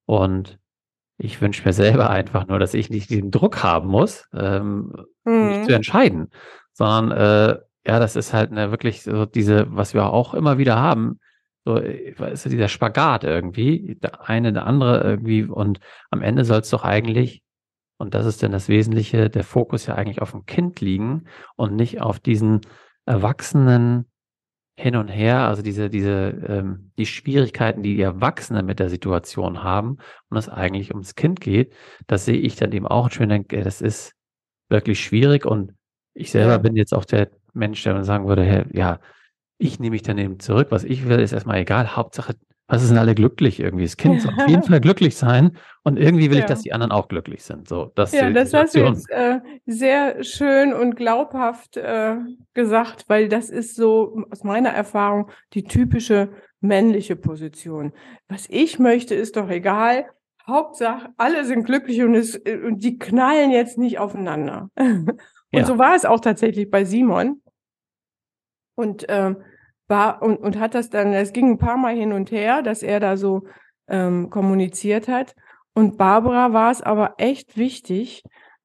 Und 0.06 0.60
ich 1.18 1.42
wünsche 1.42 1.64
mir 1.66 1.74
selber 1.74 2.10
einfach 2.10 2.48
nur, 2.48 2.60
dass 2.60 2.74
ich 2.74 2.90
nicht 2.90 3.10
diesen 3.10 3.32
Druck 3.32 3.64
haben 3.64 3.90
muss, 3.90 4.28
ähm, 4.34 4.94
mhm. 5.24 5.48
mich 5.48 5.68
zu 5.68 5.76
entscheiden, 5.76 6.32
sondern 6.74 7.12
äh, 7.12 7.60
ja, 7.86 8.00
das 8.00 8.16
ist 8.16 8.34
halt 8.34 8.52
eine 8.52 8.72
wirklich 8.72 9.04
so 9.04 9.26
diese, 9.26 9.68
was 9.76 9.94
wir 9.94 10.06
auch 10.06 10.34
immer 10.34 10.58
wieder 10.58 10.78
haben, 10.80 11.20
so 11.64 11.76
ist 11.78 12.46
dieser 12.46 12.68
Spagat 12.68 13.24
irgendwie, 13.24 13.98
der 14.02 14.28
eine, 14.28 14.52
der 14.52 14.66
andere 14.66 15.04
irgendwie 15.04 15.44
und 15.44 15.80
am 16.10 16.22
Ende 16.22 16.44
soll 16.44 16.60
es 16.60 16.70
doch 16.70 16.84
eigentlich, 16.84 17.44
und 18.01 18.13
das 18.15 18.25
ist 18.25 18.41
denn 18.41 18.51
das 18.51 18.67
Wesentliche, 18.67 19.29
der 19.29 19.43
Fokus 19.43 19.86
ja 19.86 19.96
eigentlich 19.96 20.22
auf 20.22 20.31
dem 20.31 20.46
Kind 20.46 20.81
liegen 20.81 21.25
und 21.55 21.75
nicht 21.75 22.01
auf 22.01 22.20
diesen 22.20 22.62
erwachsenen 23.05 24.05
hin 24.75 24.96
und 24.96 25.10
her, 25.10 25.41
also 25.41 25.62
diese, 25.62 25.89
diese, 25.89 26.29
ähm, 26.48 26.91
die 26.98 27.05
Schwierigkeiten, 27.05 27.84
die 27.84 27.96
die 27.96 28.01
Erwachsenen 28.01 28.65
mit 28.65 28.79
der 28.79 28.89
Situation 28.89 29.63
haben 29.63 29.98
und 30.29 30.38
es 30.38 30.50
eigentlich 30.50 30.91
ums 30.91 31.15
Kind 31.15 31.39
geht, 31.39 31.74
das 32.08 32.25
sehe 32.25 32.38
ich 32.38 32.55
dann 32.55 32.72
eben 32.72 32.88
auch 32.88 33.12
schön 33.12 33.29
denke, 33.29 33.63
das 33.63 33.81
ist 33.81 34.13
wirklich 34.70 35.00
schwierig. 35.03 35.46
Und 35.46 35.74
ich 36.13 36.31
selber 36.31 36.58
bin 36.60 36.75
jetzt 36.75 36.93
auch 36.93 37.05
der 37.05 37.29
Mensch, 37.53 37.84
der 37.84 38.03
sagen 38.03 38.27
würde, 38.27 38.43
hey, 38.43 38.65
ja, 38.72 39.00
ich 39.60 39.79
nehme 39.79 39.91
mich 39.91 40.01
dann 40.01 40.17
eben 40.17 40.39
zurück, 40.39 40.67
was 40.72 40.84
ich 40.84 41.08
will, 41.08 41.20
ist 41.20 41.34
erstmal 41.34 41.60
egal, 41.60 41.96
Hauptsache 41.96 42.34
was 42.72 42.88
sind 42.88 42.98
alle 42.98 43.16
glücklich 43.16 43.60
irgendwie? 43.60 43.84
Das 43.84 43.98
Kind 43.98 44.22
soll 44.22 44.34
auf 44.34 44.48
jeden 44.48 44.63
Fall 44.70 44.80
glücklich 44.80 45.18
sein 45.18 45.58
und 45.84 46.00
irgendwie 46.00 46.30
will 46.30 46.38
ja. 46.38 46.44
ich, 46.44 46.50
dass 46.50 46.62
die 46.62 46.72
anderen 46.72 46.94
auch 46.94 47.10
glücklich 47.10 47.44
sind. 47.44 47.68
So, 47.68 47.92
das 47.96 48.13
ja, 48.13 48.30
das 48.30 48.54
hast 48.54 48.75
du 48.75 48.80
jetzt 48.80 49.10
äh, 49.12 49.42
sehr 49.66 50.24
schön 50.24 50.74
und 50.74 50.96
glaubhaft 50.96 51.75
äh, 51.75 52.16
gesagt, 52.54 53.06
weil 53.10 53.28
das 53.28 53.50
ist 53.50 53.75
so 53.75 54.24
aus 54.32 54.46
meiner 54.46 54.70
Erfahrung 54.70 55.30
die 55.54 55.66
typische 55.66 56.30
männliche 56.62 57.18
Position. 57.18 57.92
Was 58.30 58.48
ich 58.50 58.80
möchte, 58.80 59.16
ist 59.16 59.36
doch 59.36 59.50
egal. 59.50 60.06
Hauptsache, 60.48 61.10
alle 61.18 61.44
sind 61.44 61.66
glücklich 61.66 62.01
und, 62.01 62.16
es, 62.16 62.38
und 62.38 62.84
die 62.84 62.98
knallen 62.98 63.51
jetzt 63.51 63.78
nicht 63.78 64.00
aufeinander. 64.00 64.70
und 64.78 65.20
ja. 65.51 65.66
so 65.66 65.78
war 65.78 65.94
es 65.94 66.06
auch 66.06 66.22
tatsächlich 66.22 66.72
bei 66.72 66.86
Simon. 66.86 67.42
Und 68.75 69.06
ähm, 69.10 69.44
war 69.91 70.24
und, 70.24 70.38
und 70.38 70.60
hat 70.60 70.74
das 70.74 70.89
dann, 70.89 71.13
es 71.13 71.33
ging 71.33 71.51
ein 71.51 71.57
paar 71.60 71.77
Mal 71.77 71.95
hin 71.95 72.13
und 72.13 72.31
her, 72.31 72.63
dass 72.63 72.81
er 72.81 73.00
da 73.00 73.15
so 73.15 73.43
ähm, 73.88 74.31
kommuniziert 74.31 75.07
hat. 75.07 75.36
Und 75.75 75.98
Barbara 75.98 76.53
war 76.53 76.71
es 76.71 76.81
aber 76.81 77.15
echt 77.17 77.57
wichtig, 77.57 78.24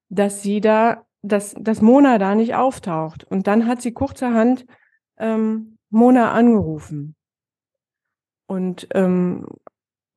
dass 0.09 0.41
sie 0.41 0.61
da, 0.61 1.05
dass, 1.21 1.53
dass 1.59 1.81
Mona 1.81 2.17
da 2.17 2.33
nicht 2.33 2.55
auftaucht. 2.55 3.23
Und 3.25 3.45
dann 3.45 3.67
hat 3.67 3.83
sie 3.83 3.93
kurzerhand 3.93 4.65
ähm, 5.17 5.77
Mona 5.91 6.31
angerufen. 6.31 7.15
Und 8.47 8.87
ähm, 8.95 9.45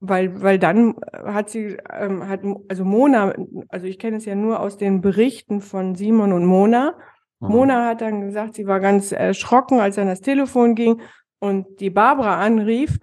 weil, 0.00 0.40
weil 0.40 0.58
dann 0.58 0.94
hat 1.12 1.50
sie, 1.50 1.76
ähm, 1.92 2.26
hat, 2.26 2.40
also 2.68 2.84
Mona, 2.84 3.34
also 3.68 3.86
ich 3.86 3.98
kenne 3.98 4.16
es 4.16 4.24
ja 4.24 4.34
nur 4.34 4.60
aus 4.60 4.78
den 4.78 5.02
Berichten 5.02 5.60
von 5.60 5.94
Simon 5.94 6.32
und 6.32 6.46
Mona. 6.46 6.96
Mona 7.40 7.86
hat 7.86 8.02
dann 8.02 8.20
gesagt, 8.20 8.54
sie 8.54 8.66
war 8.66 8.80
ganz 8.80 9.12
erschrocken, 9.12 9.80
als 9.80 9.96
dann 9.96 10.06
das 10.06 10.20
Telefon 10.20 10.74
ging 10.74 11.00
und 11.38 11.80
die 11.80 11.90
Barbara 11.90 12.38
anrief. 12.38 12.98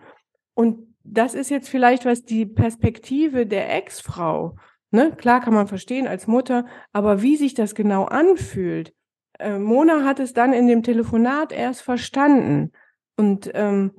Und 0.54 0.96
das 1.04 1.34
ist 1.34 1.50
jetzt 1.50 1.70
vielleicht 1.70 2.06
was 2.06 2.24
die 2.24 2.46
Perspektive 2.46 3.46
der 3.46 3.74
Ex-Frau. 3.76 4.56
Ne? 4.92 5.12
Klar 5.18 5.42
kann 5.42 5.54
man 5.54 5.68
verstehen 5.68 6.08
als 6.08 6.28
Mutter, 6.28 6.66
aber 6.94 7.22
wie 7.22 7.36
sich 7.36 7.54
das 7.54 7.76
genau 7.76 8.06
anfühlt. 8.06 8.94
Äh, 9.40 9.58
Mona 9.58 10.04
hat 10.06 10.20
es 10.20 10.34
dann 10.34 10.54
in 10.54 10.68
dem 10.68 10.84
Telefonat 10.84 11.52
erst 11.52 11.82
verstanden. 11.82 12.72
Und 13.18 13.52
ähm, 13.54 13.92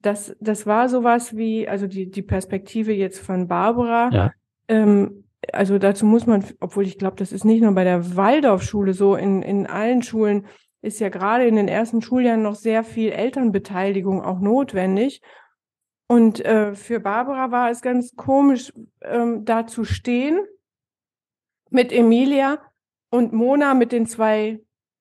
das, 0.00 0.36
das 0.40 0.66
war 0.66 0.88
sowas 0.88 1.36
wie, 1.36 1.68
also 1.68 1.86
die, 1.86 2.10
die 2.10 2.22
Perspektive 2.22 2.92
jetzt 2.92 3.18
von 3.18 3.48
Barbara, 3.48 4.10
ja. 4.12 4.32
ähm, 4.68 5.24
also 5.52 5.78
dazu 5.78 6.04
muss 6.06 6.26
man, 6.26 6.44
obwohl 6.60 6.84
ich 6.84 6.98
glaube, 6.98 7.16
das 7.16 7.32
ist 7.32 7.44
nicht 7.44 7.62
nur 7.62 7.72
bei 7.72 7.84
der 7.84 8.16
Waldorfschule 8.16 8.92
so, 8.92 9.14
in, 9.14 9.42
in 9.42 9.66
allen 9.66 10.02
Schulen 10.02 10.46
ist 10.82 11.00
ja 11.00 11.08
gerade 11.08 11.46
in 11.46 11.56
den 11.56 11.68
ersten 11.68 12.02
Schuljahren 12.02 12.42
noch 12.42 12.54
sehr 12.54 12.84
viel 12.84 13.10
Elternbeteiligung 13.10 14.22
auch 14.22 14.40
notwendig. 14.40 15.22
Und 16.08 16.44
äh, 16.44 16.74
für 16.74 17.00
Barbara 17.00 17.50
war 17.50 17.70
es 17.70 17.82
ganz 17.82 18.14
komisch, 18.16 18.72
ähm, 19.02 19.44
da 19.44 19.66
zu 19.66 19.84
stehen 19.84 20.40
mit 21.70 21.92
Emilia 21.92 22.60
und 23.10 23.32
Mona 23.32 23.74
mit 23.74 23.92
den 23.92 24.06
zwei 24.06 24.60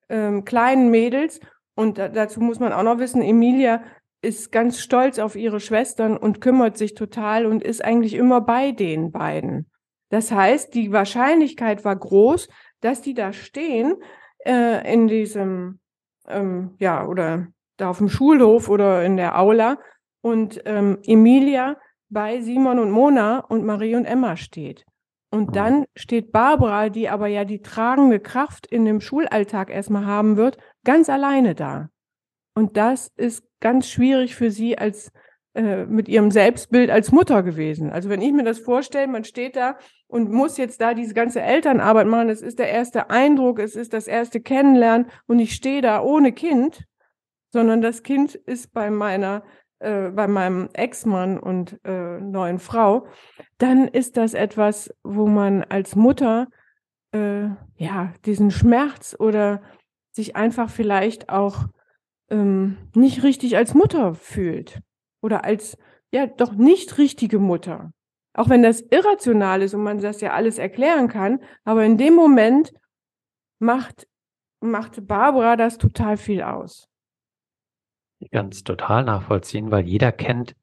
ähm, 0.09 0.43
kleinen 0.43 0.89
Mädels. 0.89 1.39
Und 1.75 1.97
da, 1.97 2.09
dazu 2.09 2.41
muss 2.41 2.59
man 2.59 2.73
auch 2.73 2.83
noch 2.83 2.99
wissen, 2.99 3.21
Emilia 3.21 3.83
ist 4.21 4.51
ganz 4.51 4.79
stolz 4.79 5.19
auf 5.19 5.35
ihre 5.35 5.59
Schwestern 5.59 6.17
und 6.17 6.41
kümmert 6.41 6.77
sich 6.77 6.95
total 6.95 7.45
und 7.45 7.63
ist 7.63 7.85
eigentlich 7.85 8.15
immer 8.15 8.41
bei 8.41 8.71
den 8.71 9.11
beiden. 9.11 9.69
Das 10.09 10.31
heißt, 10.31 10.73
die 10.73 10.91
Wahrscheinlichkeit 10.91 11.83
war 11.83 11.95
groß, 11.95 12.47
dass 12.81 13.01
die 13.01 13.13
da 13.13 13.33
stehen 13.33 13.95
äh, 14.45 14.91
in 14.91 15.07
diesem, 15.07 15.79
ähm, 16.27 16.75
ja, 16.79 17.05
oder 17.05 17.47
da 17.77 17.89
auf 17.89 17.97
dem 17.97 18.09
Schulhof 18.09 18.69
oder 18.69 19.03
in 19.03 19.17
der 19.17 19.39
Aula 19.39 19.79
und 20.21 20.61
ähm, 20.65 20.99
Emilia 21.03 21.77
bei 22.09 22.41
Simon 22.41 22.79
und 22.79 22.91
Mona 22.91 23.39
und 23.39 23.65
Marie 23.65 23.95
und 23.95 24.05
Emma 24.05 24.37
steht. 24.37 24.85
Und 25.29 25.55
dann 25.57 25.85
steht 25.95 26.31
Barbara, 26.31 26.89
die 26.89 27.09
aber 27.09 27.27
ja 27.27 27.43
die 27.43 27.61
tragende 27.61 28.19
Kraft 28.19 28.65
in 28.65 28.85
dem 28.85 29.01
Schulalltag 29.01 29.69
erstmal 29.69 30.05
haben 30.05 30.37
wird, 30.37 30.57
ganz 30.85 31.09
alleine 31.09 31.53
da. 31.53 31.89
Und 32.55 32.77
das 32.77 33.11
ist 33.17 33.43
ganz 33.59 33.89
schwierig 33.89 34.35
für 34.35 34.51
sie 34.51 34.77
als 34.77 35.11
äh, 35.57 35.87
mit 35.87 36.07
ihrem 36.07 36.29
Selbstbild 36.29 36.91
als 36.91 37.11
Mutter 37.11 37.41
gewesen. 37.41 37.89
Also 37.89 38.09
wenn 38.09 38.21
ich 38.21 38.31
mir 38.31 38.43
das 38.43 38.59
vorstelle, 38.59 39.07
man 39.07 39.23
steht 39.23 39.55
da 39.55 39.79
und 40.05 40.31
muss 40.31 40.55
jetzt 40.57 40.79
da 40.81 40.93
diese 40.93 41.15
ganze 41.15 41.41
Elternarbeit 41.41 42.05
machen, 42.05 42.29
es 42.29 42.43
ist 42.43 42.59
der 42.59 42.69
erste 42.69 43.09
Eindruck, 43.09 43.57
es 43.57 43.75
ist 43.75 43.91
das 43.91 44.05
erste 44.05 44.39
Kennenlernen 44.39 45.07
und 45.25 45.39
ich 45.39 45.55
stehe 45.55 45.81
da 45.81 46.03
ohne 46.03 46.31
Kind, 46.31 46.85
sondern 47.49 47.81
das 47.81 48.03
Kind 48.03 48.35
ist 48.35 48.71
bei 48.71 48.91
meiner 48.91 49.41
äh, 49.79 50.11
bei 50.11 50.27
meinem 50.27 50.69
Ex-Mann 50.73 51.39
und 51.39 51.79
äh, 51.83 52.19
neuen 52.19 52.59
Frau, 52.59 53.07
dann 53.57 53.87
ist 53.87 54.15
das 54.15 54.35
etwas, 54.35 54.93
wo 55.03 55.25
man 55.25 55.63
als 55.63 55.95
Mutter 55.95 56.49
äh, 57.13 57.45
ja 57.77 58.13
diesen 58.25 58.51
Schmerz 58.51 59.15
oder 59.17 59.63
sich 60.11 60.35
einfach 60.35 60.69
vielleicht 60.69 61.29
auch 61.29 61.65
ähm, 62.29 62.77
nicht 62.93 63.23
richtig 63.23 63.57
als 63.57 63.73
Mutter 63.73 64.13
fühlt 64.13 64.83
oder 65.21 65.43
als 65.45 65.77
ja 66.11 66.27
doch 66.27 66.53
nicht 66.53 66.97
richtige 66.97 67.39
Mutter. 67.39 67.91
Auch 68.33 68.49
wenn 68.49 68.63
das 68.63 68.81
irrational 68.81 69.61
ist 69.61 69.73
und 69.73 69.83
man 69.83 69.99
das 69.99 70.21
ja 70.21 70.33
alles 70.33 70.57
erklären 70.57 71.07
kann, 71.07 71.39
aber 71.63 71.83
in 71.85 71.97
dem 71.97 72.13
Moment 72.13 72.73
macht, 73.59 74.07
macht 74.61 75.07
Barbara 75.07 75.55
das 75.55 75.77
total 75.77 76.17
viel 76.17 76.43
aus 76.43 76.87
ganz 78.31 78.63
total 78.63 79.03
nachvollziehen, 79.03 79.71
weil 79.71 79.85
jeder 79.85 80.11
kennt 80.11 80.55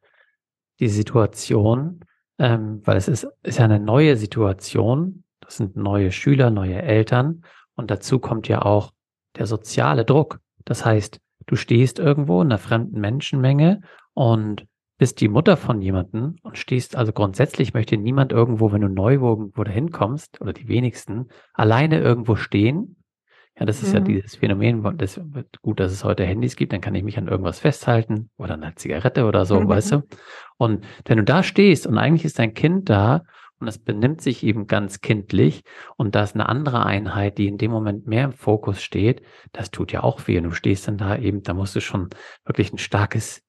die 0.80 0.88
Situation, 0.88 2.00
ähm, 2.38 2.80
weil 2.84 2.96
es 2.96 3.08
ist, 3.08 3.26
ist 3.42 3.58
ja 3.58 3.64
eine 3.64 3.80
neue 3.80 4.16
Situation. 4.16 5.24
Das 5.40 5.56
sind 5.58 5.76
neue 5.76 6.10
Schüler, 6.10 6.50
neue 6.50 6.82
Eltern 6.82 7.44
und 7.74 7.90
dazu 7.90 8.18
kommt 8.18 8.48
ja 8.48 8.62
auch 8.62 8.92
der 9.36 9.46
soziale 9.46 10.04
Druck. 10.04 10.40
Das 10.64 10.84
heißt, 10.84 11.20
du 11.46 11.56
stehst 11.56 11.98
irgendwo 11.98 12.40
in 12.40 12.48
einer 12.48 12.58
fremden 12.58 13.00
Menschenmenge 13.00 13.82
und 14.14 14.66
bist 14.96 15.20
die 15.20 15.28
Mutter 15.28 15.56
von 15.56 15.82
jemandem 15.82 16.36
und 16.42 16.56
stehst, 16.56 16.96
also 16.96 17.12
grundsätzlich 17.12 17.74
möchte 17.74 17.96
niemand 17.96 18.32
irgendwo, 18.32 18.72
wenn 18.72 18.80
du 18.80 18.88
neu 18.88 19.14
irgendwo 19.14 19.64
dahin 19.64 19.90
kommst, 19.90 20.40
oder 20.40 20.52
die 20.52 20.68
wenigsten, 20.68 21.28
alleine 21.52 22.00
irgendwo 22.00 22.36
stehen 22.36 22.96
ja, 23.58 23.66
das 23.66 23.82
ist 23.82 23.90
mhm. 23.90 23.94
ja 23.94 24.00
dieses 24.00 24.36
Phänomen, 24.36 24.82
das, 24.98 25.20
gut, 25.62 25.78
dass 25.78 25.92
es 25.92 26.02
heute 26.02 26.24
Handys 26.24 26.56
gibt, 26.56 26.72
dann 26.72 26.80
kann 26.80 26.94
ich 26.94 27.04
mich 27.04 27.18
an 27.18 27.28
irgendwas 27.28 27.60
festhalten 27.60 28.30
oder 28.36 28.54
an 28.54 28.64
einer 28.64 28.74
Zigarette 28.74 29.26
oder 29.26 29.44
so, 29.44 29.60
mhm. 29.60 29.68
weißt 29.68 29.92
du? 29.92 30.02
Und 30.56 30.84
wenn 31.04 31.18
du 31.18 31.24
da 31.24 31.42
stehst 31.42 31.86
und 31.86 31.96
eigentlich 31.96 32.24
ist 32.24 32.40
dein 32.40 32.54
Kind 32.54 32.90
da 32.90 33.22
und 33.60 33.68
es 33.68 33.78
benimmt 33.78 34.20
sich 34.22 34.42
eben 34.42 34.66
ganz 34.66 35.00
kindlich 35.02 35.62
und 35.96 36.16
da 36.16 36.24
ist 36.24 36.34
eine 36.34 36.48
andere 36.48 36.84
Einheit, 36.84 37.38
die 37.38 37.46
in 37.46 37.56
dem 37.56 37.70
Moment 37.70 38.08
mehr 38.08 38.24
im 38.24 38.32
Fokus 38.32 38.82
steht, 38.82 39.22
das 39.52 39.70
tut 39.70 39.92
ja 39.92 40.02
auch 40.02 40.26
weh. 40.26 40.36
Und 40.38 40.44
du 40.44 40.50
stehst 40.50 40.88
dann 40.88 40.98
da 40.98 41.16
eben, 41.16 41.42
da 41.44 41.54
musst 41.54 41.76
du 41.76 41.80
schon 41.80 42.08
wirklich 42.44 42.72
ein 42.72 42.78
starkes 42.78 43.43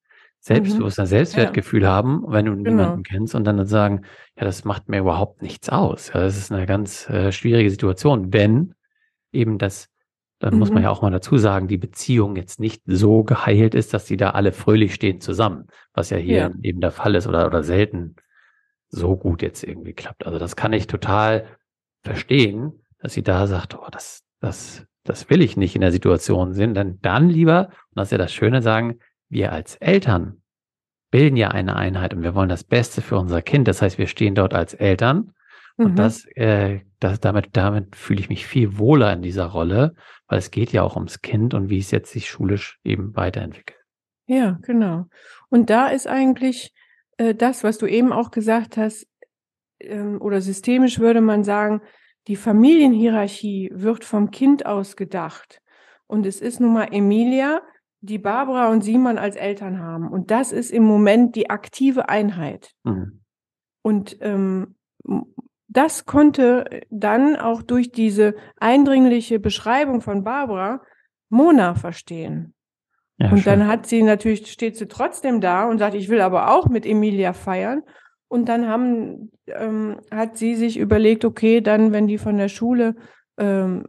Selbstbewusstsein, 0.46 1.06
mhm. 1.06 1.10
Selbstwertgefühl 1.10 1.82
ja. 1.82 1.88
haben, 1.88 2.24
wenn 2.28 2.46
du 2.46 2.56
genau. 2.56 2.70
niemanden 2.70 3.02
kennst 3.02 3.34
und 3.34 3.42
dann 3.42 3.66
sagen, 3.66 4.02
ja, 4.38 4.44
das 4.44 4.64
macht 4.64 4.88
mir 4.88 5.00
überhaupt 5.00 5.42
nichts 5.42 5.68
aus. 5.68 6.12
Ja, 6.14 6.20
das 6.20 6.36
ist 6.36 6.52
eine 6.52 6.66
ganz 6.66 7.10
äh, 7.10 7.32
schwierige 7.32 7.68
Situation, 7.68 8.32
wenn 8.32 8.74
eben 9.32 9.58
das 9.58 9.88
dann 10.38 10.54
mhm. 10.54 10.60
muss 10.60 10.70
man 10.70 10.82
ja 10.82 10.90
mhm. 10.90 10.96
auch 10.96 11.02
mal 11.02 11.10
dazu 11.10 11.36
sagen, 11.38 11.66
die 11.66 11.78
Beziehung 11.78 12.36
jetzt 12.36 12.60
nicht 12.60 12.82
so 12.86 13.24
geheilt 13.24 13.74
ist, 13.74 13.92
dass 13.92 14.04
die 14.04 14.16
da 14.16 14.30
alle 14.30 14.52
fröhlich 14.52 14.94
stehen 14.94 15.20
zusammen, 15.20 15.66
was 15.94 16.10
ja 16.10 16.18
hier 16.18 16.36
ja. 16.36 16.50
eben 16.62 16.80
der 16.80 16.92
Fall 16.92 17.14
ist 17.14 17.26
oder, 17.26 17.46
oder 17.46 17.62
selten 17.62 18.16
so 18.88 19.16
gut 19.16 19.42
jetzt 19.42 19.64
irgendwie 19.64 19.94
klappt. 19.94 20.26
Also 20.26 20.38
das 20.38 20.54
kann 20.54 20.72
ich 20.72 20.86
total 20.86 21.46
verstehen, 22.02 22.84
dass 23.00 23.14
sie 23.14 23.22
da 23.22 23.46
sagt, 23.46 23.76
oh, 23.76 23.88
das, 23.90 24.22
das, 24.40 24.86
das 25.02 25.28
will 25.28 25.42
ich 25.42 25.56
nicht 25.56 25.74
in 25.74 25.80
der 25.80 25.90
Situation 25.90 26.52
sind, 26.52 26.74
denn 26.74 27.00
dann 27.02 27.28
lieber, 27.28 27.68
und 27.68 27.96
das 27.96 28.08
ist 28.08 28.12
ja 28.12 28.18
das 28.18 28.32
Schöne, 28.32 28.62
sagen, 28.62 29.00
wir 29.28 29.52
als 29.52 29.76
Eltern 29.76 30.42
bilden 31.10 31.36
ja 31.36 31.48
eine 31.48 31.76
Einheit 31.76 32.14
und 32.14 32.22
wir 32.22 32.34
wollen 32.34 32.48
das 32.48 32.64
Beste 32.64 33.00
für 33.00 33.16
unser 33.16 33.42
Kind. 33.42 33.68
Das 33.68 33.82
heißt, 33.82 33.98
wir 33.98 34.06
stehen 34.06 34.34
dort 34.34 34.54
als 34.54 34.74
Eltern 34.74 35.32
und 35.76 35.92
mhm. 35.92 35.96
das, 35.96 36.24
äh, 36.36 36.80
das, 37.00 37.20
damit, 37.20 37.56
damit 37.56 37.96
fühle 37.96 38.20
ich 38.20 38.28
mich 38.28 38.46
viel 38.46 38.78
wohler 38.78 39.12
in 39.12 39.22
dieser 39.22 39.46
Rolle, 39.46 39.94
weil 40.26 40.38
es 40.38 40.50
geht 40.50 40.72
ja 40.72 40.82
auch 40.82 40.96
ums 40.96 41.22
Kind 41.22 41.54
und 41.54 41.68
wie 41.68 41.78
es 41.78 41.90
jetzt 41.90 42.10
sich 42.10 42.28
schulisch 42.28 42.78
eben 42.84 43.14
weiterentwickelt. 43.14 43.78
Ja, 44.26 44.58
genau. 44.62 45.06
Und 45.48 45.70
da 45.70 45.88
ist 45.88 46.06
eigentlich 46.06 46.72
äh, 47.18 47.34
das, 47.34 47.62
was 47.62 47.78
du 47.78 47.86
eben 47.86 48.12
auch 48.12 48.30
gesagt 48.30 48.76
hast, 48.76 49.06
ähm, 49.80 50.20
oder 50.20 50.40
systemisch 50.40 50.98
würde 50.98 51.20
man 51.20 51.44
sagen, 51.44 51.82
die 52.26 52.36
Familienhierarchie 52.36 53.70
wird 53.72 54.04
vom 54.04 54.30
Kind 54.30 54.66
aus 54.66 54.96
gedacht. 54.96 55.60
Und 56.06 56.26
es 56.26 56.40
ist 56.40 56.60
nun 56.60 56.72
mal 56.72 56.88
Emilia, 56.90 57.62
die 58.06 58.18
Barbara 58.18 58.70
und 58.70 58.82
Simon 58.82 59.18
als 59.18 59.36
Eltern 59.36 59.80
haben. 59.80 60.08
Und 60.08 60.30
das 60.30 60.52
ist 60.52 60.70
im 60.70 60.84
Moment 60.84 61.36
die 61.36 61.50
aktive 61.50 62.08
Einheit. 62.08 62.72
Mhm. 62.84 63.20
Und 63.82 64.16
ähm, 64.20 64.76
das 65.68 66.06
konnte 66.06 66.80
dann 66.90 67.36
auch 67.36 67.62
durch 67.62 67.92
diese 67.92 68.34
eindringliche 68.58 69.38
Beschreibung 69.38 70.00
von 70.00 70.24
Barbara 70.24 70.82
Mona 71.28 71.74
verstehen. 71.74 72.54
Ja, 73.18 73.30
und 73.30 73.38
schön. 73.38 73.44
dann 73.44 73.66
hat 73.66 73.86
sie 73.86 74.02
natürlich, 74.02 74.50
steht 74.50 74.76
sie 74.76 74.88
trotzdem 74.88 75.40
da 75.40 75.68
und 75.68 75.78
sagt, 75.78 75.94
ich 75.94 76.08
will 76.08 76.20
aber 76.20 76.50
auch 76.50 76.68
mit 76.68 76.86
Emilia 76.86 77.32
feiern. 77.32 77.82
Und 78.28 78.48
dann 78.48 78.66
haben, 78.68 79.30
ähm, 79.46 80.00
hat 80.10 80.36
sie 80.36 80.56
sich 80.56 80.78
überlegt, 80.78 81.24
okay, 81.24 81.60
dann, 81.60 81.92
wenn 81.92 82.06
die 82.06 82.18
von 82.18 82.36
der 82.36 82.48
Schule 82.48 82.96
ähm, 83.38 83.86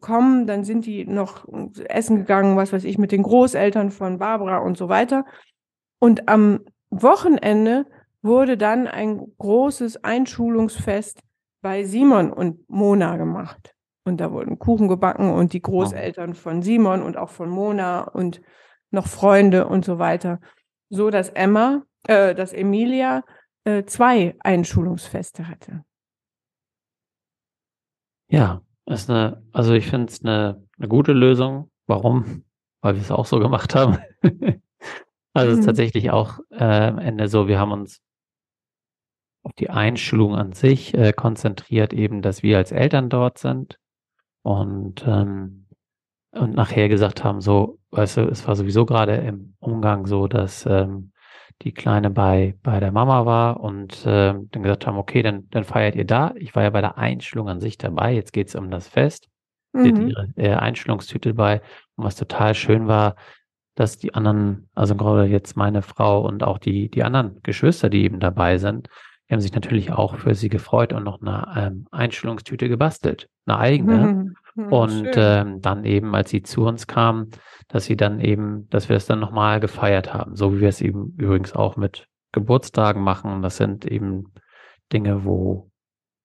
kommen, 0.00 0.46
dann 0.46 0.64
sind 0.64 0.86
die 0.86 1.04
noch 1.06 1.46
essen 1.88 2.16
gegangen, 2.16 2.56
was 2.56 2.72
weiß 2.72 2.84
ich, 2.84 2.98
mit 2.98 3.12
den 3.12 3.22
Großeltern 3.22 3.90
von 3.90 4.18
Barbara 4.18 4.58
und 4.58 4.76
so 4.76 4.88
weiter. 4.88 5.24
Und 5.98 6.28
am 6.28 6.60
Wochenende 6.90 7.86
wurde 8.22 8.56
dann 8.56 8.86
ein 8.86 9.20
großes 9.38 10.02
Einschulungsfest 10.04 11.20
bei 11.62 11.84
Simon 11.84 12.32
und 12.32 12.68
Mona 12.68 13.16
gemacht. 13.16 13.74
Und 14.04 14.20
da 14.20 14.32
wurden 14.32 14.58
Kuchen 14.58 14.88
gebacken 14.88 15.30
und 15.30 15.52
die 15.52 15.62
Großeltern 15.62 16.34
von 16.34 16.62
Simon 16.62 17.02
und 17.02 17.16
auch 17.16 17.30
von 17.30 17.48
Mona 17.48 18.02
und 18.02 18.40
noch 18.90 19.06
Freunde 19.06 19.68
und 19.68 19.84
so 19.84 19.98
weiter. 19.98 20.40
So 20.88 21.10
dass 21.10 21.28
Emma, 21.28 21.82
äh, 22.08 22.34
dass 22.34 22.52
Emilia 22.52 23.22
äh, 23.64 23.84
zwei 23.84 24.34
Einschulungsfeste 24.40 25.48
hatte. 25.48 25.84
Ja, 28.28 28.62
ist 28.90 29.10
eine, 29.10 29.42
also 29.52 29.72
ich 29.72 29.86
finde 29.86 30.06
es 30.06 30.24
eine, 30.24 30.62
eine 30.78 30.88
gute 30.88 31.12
Lösung. 31.12 31.70
Warum? 31.86 32.44
Weil 32.82 32.94
wir 32.94 33.02
es 33.02 33.10
auch 33.10 33.26
so 33.26 33.38
gemacht 33.38 33.74
haben. 33.74 33.98
also 35.32 35.52
es 35.52 35.58
ist 35.58 35.64
mhm. 35.64 35.66
tatsächlich 35.66 36.10
auch 36.10 36.40
äh, 36.50 36.64
am 36.64 36.98
Ende 36.98 37.28
so, 37.28 37.48
wir 37.48 37.58
haben 37.58 37.72
uns 37.72 38.00
auf 39.42 39.52
die 39.54 39.70
Einschulung 39.70 40.34
an 40.34 40.52
sich 40.52 40.94
äh, 40.94 41.12
konzentriert, 41.12 41.92
eben, 41.92 42.22
dass 42.22 42.42
wir 42.42 42.58
als 42.58 42.72
Eltern 42.72 43.08
dort 43.08 43.38
sind 43.38 43.78
und, 44.42 45.04
ähm, 45.06 45.66
und 46.32 46.54
nachher 46.54 46.88
gesagt 46.88 47.24
haben, 47.24 47.40
so, 47.40 47.78
weißt 47.90 48.18
du, 48.18 48.20
es 48.28 48.46
war 48.46 48.54
sowieso 48.56 48.86
gerade 48.86 49.16
im 49.16 49.54
Umgang 49.58 50.06
so, 50.06 50.26
dass 50.26 50.66
ähm, 50.66 51.12
die 51.62 51.72
Kleine 51.72 52.10
bei, 52.10 52.54
bei 52.62 52.80
der 52.80 52.92
Mama 52.92 53.26
war 53.26 53.60
und 53.60 54.06
äh, 54.06 54.34
dann 54.34 54.62
gesagt 54.62 54.86
haben, 54.86 54.96
okay, 54.96 55.22
dann, 55.22 55.48
dann 55.50 55.64
feiert 55.64 55.94
ihr 55.94 56.06
da. 56.06 56.32
Ich 56.36 56.54
war 56.54 56.62
ja 56.62 56.70
bei 56.70 56.80
der 56.80 56.96
Einschulung 56.96 57.48
an 57.48 57.60
sich 57.60 57.76
dabei, 57.76 58.14
jetzt 58.14 58.32
geht's 58.32 58.54
um 58.54 58.70
das 58.70 58.88
Fest. 58.88 59.28
Mhm. 59.72 59.84
Sie 59.84 60.16
hat 60.16 60.28
ihre 60.36 60.48
äh, 60.48 60.54
Einschulungstüte 60.54 61.34
bei 61.34 61.60
und 61.96 62.04
was 62.04 62.16
total 62.16 62.54
schön 62.54 62.88
war, 62.88 63.16
dass 63.74 63.98
die 63.98 64.14
anderen, 64.14 64.68
also 64.74 64.94
gerade 64.94 65.24
jetzt 65.24 65.56
meine 65.56 65.82
Frau 65.82 66.26
und 66.26 66.42
auch 66.42 66.58
die, 66.58 66.90
die 66.90 67.02
anderen 67.02 67.40
Geschwister, 67.42 67.88
die 67.88 68.04
eben 68.04 68.20
dabei 68.20 68.58
sind, 68.58 68.88
die 69.28 69.34
haben 69.34 69.40
sich 69.40 69.54
natürlich 69.54 69.92
auch 69.92 70.16
für 70.16 70.34
sie 70.34 70.48
gefreut 70.48 70.92
und 70.92 71.04
noch 71.04 71.22
eine 71.22 71.46
ähm, 71.56 71.86
Einstellungstüte 71.92 72.68
gebastelt, 72.68 73.28
eine 73.46 73.58
eigene. 73.58 73.96
Mhm. 73.96 74.34
Und 74.56 75.10
ähm, 75.14 75.60
dann 75.60 75.84
eben, 75.84 76.14
als 76.14 76.30
sie 76.30 76.42
zu 76.42 76.64
uns 76.64 76.86
kamen, 76.86 77.30
dass 77.68 77.84
sie 77.84 77.96
dann 77.96 78.20
eben, 78.20 78.68
dass 78.70 78.88
wir 78.88 78.96
es 78.96 79.06
dann 79.06 79.20
nochmal 79.20 79.60
gefeiert 79.60 80.12
haben, 80.12 80.36
so 80.36 80.54
wie 80.54 80.60
wir 80.60 80.68
es 80.68 80.80
eben 80.80 81.14
übrigens 81.16 81.54
auch 81.54 81.76
mit 81.76 82.08
Geburtstagen 82.32 83.02
machen. 83.02 83.42
Das 83.42 83.56
sind 83.56 83.84
eben 83.86 84.32
Dinge, 84.92 85.24
wo, 85.24 85.70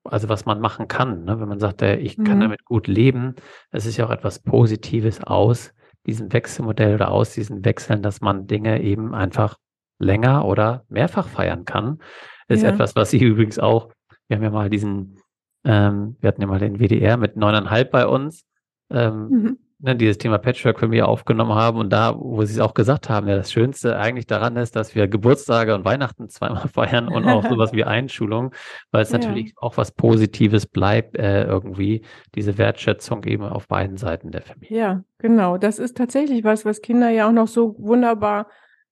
also 0.03 0.29
was 0.29 0.45
man 0.45 0.59
machen 0.59 0.87
kann, 0.87 1.25
ne? 1.25 1.39
wenn 1.39 1.47
man 1.47 1.59
sagt, 1.59 1.81
äh, 1.81 1.97
ich 1.97 2.17
kann 2.17 2.37
mhm. 2.37 2.41
damit 2.41 2.65
gut 2.65 2.87
leben. 2.87 3.35
Es 3.71 3.85
ist 3.85 3.97
ja 3.97 4.05
auch 4.05 4.11
etwas 4.11 4.39
Positives 4.39 5.23
aus 5.23 5.73
diesem 6.05 6.31
Wechselmodell 6.31 6.95
oder 6.95 7.11
aus 7.11 7.33
diesen 7.33 7.65
Wechseln, 7.65 8.01
dass 8.01 8.21
man 8.21 8.47
Dinge 8.47 8.81
eben 8.81 9.13
einfach 9.13 9.57
länger 9.97 10.45
oder 10.45 10.83
mehrfach 10.89 11.27
feiern 11.27 11.65
kann 11.65 11.99
ist 12.47 12.63
ja. 12.63 12.69
etwas, 12.69 12.95
was 12.95 13.13
ich 13.13 13.21
übrigens 13.21 13.59
auch, 13.59 13.91
wir 14.27 14.37
haben 14.37 14.43
ja 14.43 14.49
mal 14.49 14.69
diesen 14.69 15.17
Ähm, 15.65 16.15
wir 16.21 16.27
hatten 16.27 16.41
ja 16.41 16.47
mal 16.47 16.59
den 16.59 16.79
WDR 16.79 17.17
mit 17.17 17.35
neuneinhalb 17.35 17.91
bei 17.91 18.07
uns. 18.07 18.45
Ähm, 18.89 19.27
mhm 19.29 19.57
ne, 19.79 19.95
dieses 19.95 20.17
Thema 20.17 20.37
Patchwork 20.37 20.79
für 20.79 20.87
mich 20.87 21.01
aufgenommen 21.01 21.53
haben 21.53 21.77
und 21.77 21.91
da, 21.91 22.15
wo 22.17 22.43
sie 22.43 22.53
es 22.53 22.59
auch 22.59 22.73
gesagt 22.73 23.09
haben, 23.09 23.27
ja, 23.27 23.35
das 23.35 23.51
Schönste 23.51 23.97
eigentlich 23.97 24.27
daran 24.27 24.57
ist, 24.57 24.75
dass 24.75 24.95
wir 24.95 25.07
Geburtstage 25.07 25.75
und 25.75 25.85
Weihnachten 25.85 26.29
zweimal 26.29 26.67
feiern 26.67 27.07
und 27.07 27.25
auch 27.25 27.47
sowas 27.47 27.73
wie 27.73 27.83
Einschulung, 27.83 28.53
weil 28.91 29.03
es 29.03 29.11
ja. 29.11 29.19
natürlich 29.19 29.53
auch 29.57 29.77
was 29.77 29.91
Positives 29.91 30.65
bleibt, 30.65 31.17
äh, 31.17 31.43
irgendwie 31.43 32.01
diese 32.35 32.57
Wertschätzung 32.57 33.23
eben 33.23 33.43
auf 33.43 33.67
beiden 33.67 33.97
Seiten 33.97 34.31
der 34.31 34.41
Familie. 34.41 34.77
Ja, 34.77 35.03
genau. 35.19 35.57
Das 35.57 35.79
ist 35.79 35.95
tatsächlich 35.97 36.43
was, 36.43 36.65
was 36.65 36.81
Kinder 36.81 37.09
ja 37.09 37.27
auch 37.27 37.33
noch 37.33 37.47
so 37.47 37.75
wunderbar 37.77 38.47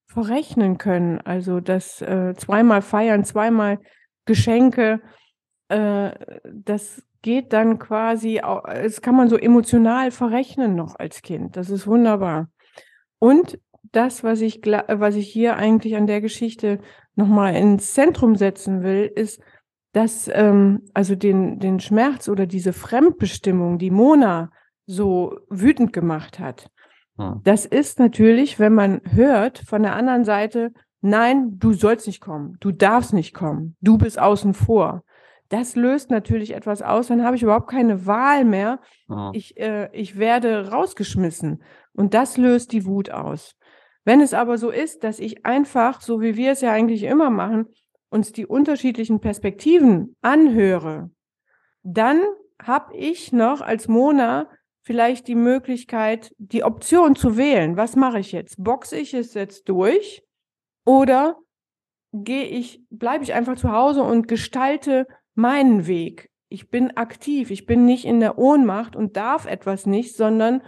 verrechnen 0.06 0.78
können. 0.78 1.20
Also 1.22 1.60
das 1.60 2.02
äh, 2.02 2.34
zweimal 2.36 2.82
feiern, 2.82 3.24
zweimal 3.24 3.80
Geschenke, 4.26 5.02
äh, 5.74 6.40
das 6.52 7.04
geht 7.22 7.54
dann 7.54 7.80
quasi, 7.80 8.42
das 8.66 9.02
kann 9.02 9.16
man 9.16 9.30
so 9.30 9.38
emotional 9.38 10.12
verrechnen 10.12 10.76
noch 10.76 11.00
als 11.00 11.22
Kind. 11.22 11.56
Das 11.58 11.70
ist 11.70 11.88
wunderbar. 11.88 12.50
Und 13.18 13.60
das, 13.92 14.24
was 14.24 14.42
ich, 14.42 14.62
was 14.66 15.16
ich 15.16 15.32
hier 15.32 15.56
eigentlich 15.56 15.96
an 15.96 16.08
der 16.08 16.22
Geschichte 16.22 16.80
nochmal 17.16 17.56
ins 17.56 17.94
Zentrum 17.94 18.36
setzen 18.36 18.84
will, 18.84 19.10
ist, 19.16 19.42
dass 19.94 20.30
ähm, 20.34 20.82
also 20.94 21.16
den, 21.16 21.60
den 21.60 21.80
Schmerz 21.80 22.28
oder 22.28 22.46
diese 22.46 22.74
Fremdbestimmung, 22.74 23.78
die 23.78 23.92
Mona 23.92 24.52
so 24.86 25.38
wütend 25.50 25.94
gemacht 25.94 26.40
hat, 26.40 26.70
hm. 27.18 27.42
das 27.44 27.66
ist 27.66 28.00
natürlich, 28.00 28.60
wenn 28.60 28.74
man 28.74 29.02
hört 29.06 29.60
von 29.60 29.84
der 29.84 29.96
anderen 29.96 30.26
Seite, 30.26 30.74
nein, 31.02 31.60
du 31.60 31.74
sollst 31.74 32.08
nicht 32.08 32.22
kommen, 32.22 32.58
du 32.60 32.72
darfst 32.72 33.14
nicht 33.14 33.34
kommen, 33.34 33.78
du 33.80 33.98
bist 33.98 34.20
außen 34.20 34.54
vor 34.54 35.04
das 35.54 35.76
löst 35.76 36.10
natürlich 36.10 36.56
etwas 36.56 36.82
aus, 36.82 37.08
dann 37.08 37.24
habe 37.24 37.36
ich 37.36 37.44
überhaupt 37.44 37.70
keine 37.70 38.08
Wahl 38.08 38.44
mehr. 38.44 38.80
Oh. 39.08 39.30
Ich, 39.34 39.56
äh, 39.58 39.88
ich 39.94 40.18
werde 40.18 40.72
rausgeschmissen. 40.72 41.62
Und 41.94 42.16
das 42.16 42.38
löst 42.38 42.72
die 42.72 42.86
Wut 42.86 43.12
aus. 43.12 43.56
Wenn 44.04 44.20
es 44.20 44.34
aber 44.34 44.58
so 44.58 44.72
ist, 44.72 45.04
dass 45.04 45.20
ich 45.20 45.46
einfach, 45.46 46.02
so 46.02 46.22
wie 46.22 46.36
wir 46.38 46.54
es 46.54 46.62
ja 46.62 46.72
eigentlich 46.72 47.04
immer 47.04 47.30
machen, 47.30 47.68
uns 48.10 48.32
die 48.32 48.48
unterschiedlichen 48.48 49.20
Perspektiven 49.20 50.16
anhöre, 50.24 51.12
dann 51.84 52.20
habe 52.60 52.96
ich 52.96 53.32
noch 53.32 53.62
als 53.62 53.88
Mona 53.88 54.50
vielleicht 54.82 55.28
die 55.28 55.36
Möglichkeit, 55.36 56.34
die 56.39 56.63
Option 56.63 57.16
zu 57.16 57.38
wählen. 57.38 57.78
Was 57.78 57.96
mache 57.96 58.18
ich 58.20 58.32
jetzt? 58.32 58.56
Boxe 58.58 58.98
ich 58.98 59.13
es 59.13 59.36
jetzt 59.36 59.70
durch 59.70 60.24
oder 60.84 61.38
gehe 62.12 62.46
ich, 62.46 62.82
bleibe 62.89 63.24
ich 63.24 63.36
einfach 63.36 63.56
zu 63.56 63.72
Hause 63.72 64.02
und 64.02 64.28
gestalte 64.28 65.06
meinen 65.36 65.88
Weg. 65.88 66.30
Ich 66.50 66.69
bin 66.69 66.96
aktiv, 66.98 67.50
ich 67.52 67.65
bin 67.65 67.86
nicht 67.86 68.06
in 68.06 68.19
der 68.19 68.38
Ohnmacht 68.38 68.96
und 68.96 69.17
darf 69.17 69.46
etwas 69.46 69.86
nicht, 69.86 70.15
sondern 70.15 70.62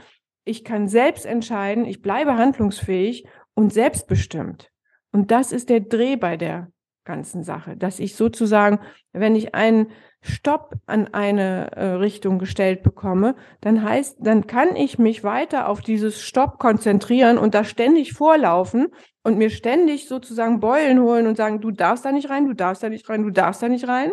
ich 0.43 0.63
kann 0.63 0.87
selbst 0.87 1.25
entscheiden, 1.25 1.85
ich 1.85 2.01
bleibe 2.01 2.37
handlungsfähig 2.37 3.27
und 3.53 3.73
selbstbestimmt. 3.73 4.71
Und 5.11 5.31
das 5.31 5.51
ist 5.51 5.69
der 5.69 5.79
Dreh 5.79 6.15
bei 6.15 6.37
der 6.37 6.71
ganzen 7.05 7.43
Sache, 7.43 7.77
dass 7.77 7.99
ich 7.99 8.15
sozusagen, 8.15 8.79
wenn 9.13 9.35
ich 9.35 9.55
einen 9.55 9.91
Stopp 10.21 10.73
an 10.87 11.13
eine 11.13 11.71
äh, 11.73 11.85
Richtung 11.85 12.39
gestellt 12.39 12.81
bekomme, 12.81 13.35
dann 13.61 13.83
heißt, 13.83 14.17
dann 14.19 14.47
kann 14.47 14.75
ich 14.75 14.97
mich 14.97 15.23
weiter 15.23 15.69
auf 15.69 15.81
dieses 15.81 16.21
Stopp 16.21 16.57
konzentrieren 16.57 17.37
und 17.37 17.53
da 17.53 17.63
ständig 17.63 18.13
vorlaufen 18.13 18.87
und 19.23 19.37
mir 19.37 19.51
ständig 19.51 20.07
sozusagen 20.07 20.59
Beulen 20.59 20.99
holen 20.99 21.27
und 21.27 21.37
sagen, 21.37 21.61
du 21.61 21.69
darfst 21.69 22.05
da 22.05 22.11
nicht 22.11 22.29
rein, 22.29 22.47
du 22.47 22.53
darfst 22.53 22.81
da 22.81 22.89
nicht 22.89 23.07
rein, 23.07 23.21
du 23.21 23.29
darfst 23.29 23.61
da 23.61 23.69
nicht 23.69 23.87
rein. 23.87 24.11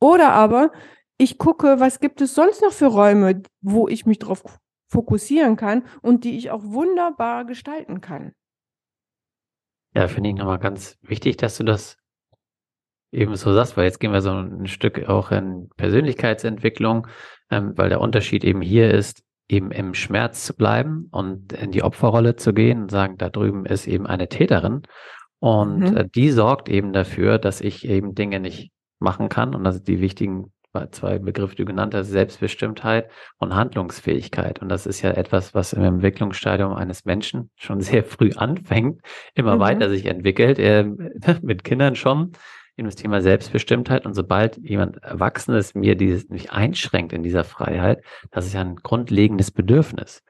Oder 0.00 0.32
aber 0.32 0.72
ich 1.18 1.38
gucke, 1.38 1.78
was 1.78 2.00
gibt 2.00 2.20
es 2.20 2.34
sonst 2.34 2.62
noch 2.62 2.72
für 2.72 2.86
Räume, 2.86 3.42
wo 3.60 3.88
ich 3.88 4.06
mich 4.06 4.18
darauf 4.18 4.42
fokussieren 4.88 5.56
kann 5.56 5.84
und 6.02 6.24
die 6.24 6.36
ich 6.36 6.50
auch 6.50 6.64
wunderbar 6.64 7.44
gestalten 7.44 8.00
kann. 8.00 8.32
Ja, 9.94 10.08
finde 10.08 10.30
ich 10.30 10.36
nochmal 10.36 10.58
ganz 10.58 10.98
wichtig, 11.02 11.36
dass 11.36 11.58
du 11.58 11.64
das 11.64 11.96
eben 13.12 13.36
so 13.36 13.52
sagst, 13.52 13.76
weil 13.76 13.84
jetzt 13.84 14.00
gehen 14.00 14.12
wir 14.12 14.20
so 14.20 14.30
ein 14.30 14.66
Stück 14.66 15.08
auch 15.08 15.30
in 15.30 15.68
Persönlichkeitsentwicklung, 15.76 17.06
ähm, 17.50 17.72
weil 17.76 17.88
der 17.88 18.00
Unterschied 18.00 18.44
eben 18.44 18.62
hier 18.62 18.92
ist, 18.92 19.22
eben 19.48 19.72
im 19.72 19.94
Schmerz 19.94 20.46
zu 20.46 20.54
bleiben 20.54 21.08
und 21.10 21.52
in 21.52 21.72
die 21.72 21.82
Opferrolle 21.82 22.36
zu 22.36 22.54
gehen 22.54 22.82
und 22.82 22.90
sagen, 22.90 23.18
da 23.18 23.28
drüben 23.28 23.66
ist 23.66 23.88
eben 23.88 24.06
eine 24.06 24.28
Täterin 24.28 24.82
und 25.40 25.78
mhm. 25.78 25.96
äh, 25.96 26.08
die 26.08 26.30
sorgt 26.30 26.68
eben 26.68 26.92
dafür, 26.92 27.38
dass 27.38 27.60
ich 27.60 27.86
eben 27.86 28.14
Dinge 28.14 28.38
nicht 28.38 28.70
machen 29.00 29.28
kann. 29.28 29.54
Und 29.54 29.64
das 29.64 29.76
sind 29.76 29.88
die 29.88 30.00
wichtigen 30.00 30.52
zwei 30.92 31.18
Begriffe, 31.18 31.56
die 31.56 31.62
du 31.62 31.66
genannt 31.66 31.94
hast, 31.94 32.08
Selbstbestimmtheit 32.08 33.10
und 33.38 33.54
Handlungsfähigkeit. 33.54 34.60
Und 34.62 34.68
das 34.68 34.86
ist 34.86 35.02
ja 35.02 35.10
etwas, 35.10 35.54
was 35.54 35.72
im 35.72 35.82
Entwicklungsstadium 35.82 36.72
eines 36.72 37.04
Menschen 37.04 37.50
schon 37.56 37.80
sehr 37.80 38.04
früh 38.04 38.30
anfängt, 38.36 39.00
immer 39.34 39.56
mhm. 39.56 39.60
weiter 39.60 39.88
sich 39.88 40.06
entwickelt, 40.06 40.58
äh, 40.58 40.84
mit 41.42 41.64
Kindern 41.64 41.96
schon, 41.96 42.32
in 42.76 42.86
das 42.86 42.96
Thema 42.96 43.20
Selbstbestimmtheit. 43.20 44.06
Und 44.06 44.14
sobald 44.14 44.56
jemand 44.58 45.02
Erwachsenes 45.02 45.74
mir 45.74 45.96
dieses 45.96 46.28
mich 46.28 46.52
einschränkt 46.52 47.12
in 47.12 47.22
dieser 47.22 47.44
Freiheit, 47.44 48.02
das 48.30 48.46
ist 48.46 48.54
ja 48.54 48.60
ein 48.60 48.76
grundlegendes 48.76 49.50
Bedürfnis. 49.50 50.22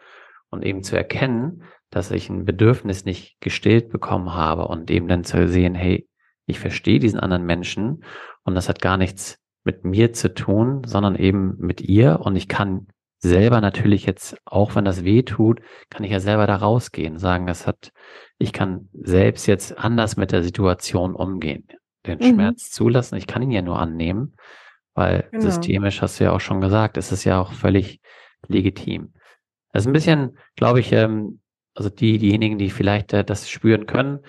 Und 0.49 0.65
eben 0.65 0.83
zu 0.83 0.97
erkennen, 0.97 1.63
dass 1.91 2.11
ich 2.11 2.29
ein 2.29 2.45
Bedürfnis 2.45 3.05
nicht 3.05 3.41
gestillt 3.41 3.91
bekommen 3.91 4.35
habe 4.35 4.67
und 4.67 4.91
eben 4.91 5.07
dann 5.07 5.23
zu 5.23 5.47
sehen, 5.47 5.77
hey, 5.77 6.09
ich 6.51 6.59
verstehe 6.59 6.99
diesen 6.99 7.21
anderen 7.21 7.45
Menschen 7.45 8.05
und 8.45 8.55
das 8.55 8.69
hat 8.69 8.81
gar 8.81 8.97
nichts 8.97 9.39
mit 9.65 9.85
mir 9.85 10.13
zu 10.13 10.33
tun, 10.33 10.83
sondern 10.87 11.17
eben 11.17 11.57
mit 11.59 11.81
ihr. 11.81 12.21
Und 12.21 12.37
ich 12.37 12.49
kann 12.49 12.87
selber 13.19 13.61
natürlich 13.61 14.07
jetzt, 14.07 14.37
auch 14.45 14.75
wenn 14.75 14.85
das 14.85 15.05
weh 15.05 15.23
tut, 15.23 15.61
kann 15.91 16.05
ich 16.05 16.11
ja 16.11 16.21
selber 16.21 16.47
da 16.47 16.57
rausgehen, 16.57 17.19
sagen, 17.19 17.47
das 17.47 17.67
hat, 17.67 17.93
ich 18.39 18.53
kann 18.53 18.89
selbst 18.95 19.47
jetzt 19.47 19.79
anders 19.79 20.17
mit 20.17 20.33
der 20.33 20.43
Situation 20.43 21.15
umgehen, 21.15 21.69
den 22.07 22.19
mhm. 22.19 22.35
Schmerz 22.35 22.71
zulassen. 22.71 23.17
Ich 23.17 23.27
kann 23.27 23.43
ihn 23.43 23.51
ja 23.51 23.63
nur 23.63 23.79
annehmen, 23.79 24.35
weil 24.95 25.29
genau. 25.31 25.45
systemisch 25.45 26.01
hast 26.01 26.19
du 26.19 26.25
ja 26.25 26.33
auch 26.33 26.41
schon 26.41 26.61
gesagt, 26.61 26.97
es 26.97 27.13
ist 27.13 27.25
ja 27.25 27.41
auch 27.41 27.53
völlig 27.53 28.01
legitim. 28.49 29.13
Das 29.73 29.83
ist 29.83 29.87
ein 29.87 29.93
bisschen, 29.93 30.39
glaube 30.57 30.81
ich, 30.81 30.91
ähm, 30.93 31.41
also 31.75 31.91
die, 31.91 32.19
diejenigen, 32.19 32.59
die 32.59 32.71
vielleicht 32.71 33.13
äh, 33.13 33.25
das 33.25 33.49
spüren 33.49 33.87
können, 33.87 34.21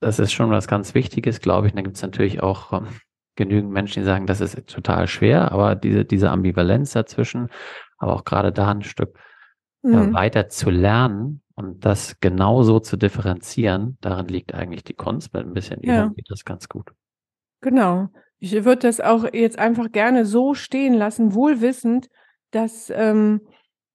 das 0.00 0.18
ist 0.18 0.32
schon 0.32 0.50
was 0.50 0.68
ganz 0.68 0.94
Wichtiges, 0.94 1.40
glaube 1.40 1.66
ich. 1.66 1.72
Und 1.72 1.76
dann 1.76 1.84
gibt 1.84 1.96
es 1.96 2.02
natürlich 2.02 2.42
auch 2.42 2.72
ähm, 2.72 2.88
genügend 3.36 3.70
Menschen, 3.70 4.02
die 4.02 4.06
sagen, 4.06 4.26
das 4.26 4.40
ist 4.40 4.66
total 4.66 5.06
schwer, 5.06 5.52
aber 5.52 5.74
diese, 5.74 6.04
diese 6.04 6.30
Ambivalenz 6.30 6.92
dazwischen, 6.92 7.48
aber 7.98 8.14
auch 8.14 8.24
gerade 8.24 8.52
da 8.52 8.70
ein 8.70 8.82
Stück 8.82 9.18
äh, 9.82 9.88
mhm. 9.88 10.14
weiter 10.14 10.48
zu 10.48 10.70
lernen 10.70 11.42
und 11.54 11.84
das 11.84 12.18
genauso 12.20 12.80
zu 12.80 12.96
differenzieren, 12.96 13.96
darin 14.00 14.28
liegt 14.28 14.54
eigentlich 14.54 14.84
die 14.84 14.94
Kunst. 14.94 15.32
Mit 15.32 15.46
ein 15.46 15.54
bisschen 15.54 15.80
Übung 15.80 15.94
ja. 15.94 16.08
geht 16.08 16.26
das 16.28 16.44
ganz 16.44 16.68
gut. 16.68 16.92
Genau. 17.60 18.08
Ich 18.38 18.52
würde 18.52 18.82
das 18.82 19.00
auch 19.00 19.24
jetzt 19.32 19.58
einfach 19.58 19.90
gerne 19.90 20.26
so 20.26 20.54
stehen 20.54 20.94
lassen, 20.94 21.34
wohl 21.34 21.60
wissend, 21.60 22.08
dass, 22.50 22.90
ähm, 22.90 23.40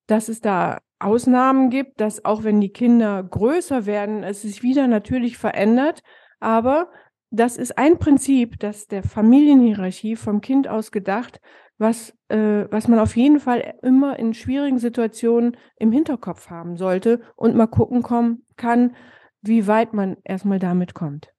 dass 0.07 0.29
es 0.29 0.41
da 0.41 0.79
Ausnahmen 0.99 1.69
gibt, 1.69 2.01
dass 2.01 2.25
auch 2.25 2.43
wenn 2.43 2.59
die 2.61 2.73
Kinder 2.73 3.23
größer 3.23 3.85
werden, 3.85 4.23
es 4.23 4.41
sich 4.41 4.63
wieder 4.63 4.87
natürlich 4.87 5.37
verändert. 5.37 6.01
Aber 6.39 6.89
das 7.31 7.57
ist 7.57 7.77
ein 7.77 7.97
Prinzip, 7.99 8.59
das 8.59 8.87
der 8.87 9.03
Familienhierarchie 9.03 10.15
vom 10.15 10.41
Kind 10.41 10.67
aus 10.67 10.91
gedacht, 10.91 11.39
was, 11.77 12.13
äh, 12.27 12.65
was 12.69 12.87
man 12.87 12.99
auf 12.99 13.15
jeden 13.15 13.39
Fall 13.39 13.75
immer 13.81 14.19
in 14.19 14.33
schwierigen 14.33 14.79
Situationen 14.79 15.55
im 15.77 15.91
Hinterkopf 15.91 16.49
haben 16.49 16.75
sollte 16.75 17.21
und 17.35 17.55
mal 17.55 17.67
gucken 17.67 18.03
kommen 18.03 18.45
kann, 18.57 18.95
wie 19.41 19.67
weit 19.67 19.93
man 19.93 20.17
erstmal 20.23 20.59
damit 20.59 20.93
kommt. 20.93 21.33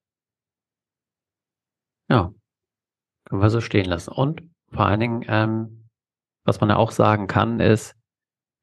Ja, 2.09 2.33
können 3.25 3.41
wir 3.41 3.49
so 3.49 3.61
stehen 3.61 3.85
lassen. 3.85 4.11
Und 4.11 4.41
vor 4.71 4.85
allen 4.85 4.99
Dingen, 4.99 5.25
ähm, 5.27 5.89
was 6.43 6.59
man 6.59 6.69
ja 6.69 6.77
auch 6.77 6.91
sagen 6.91 7.27
kann, 7.27 7.59
ist, 7.59 7.95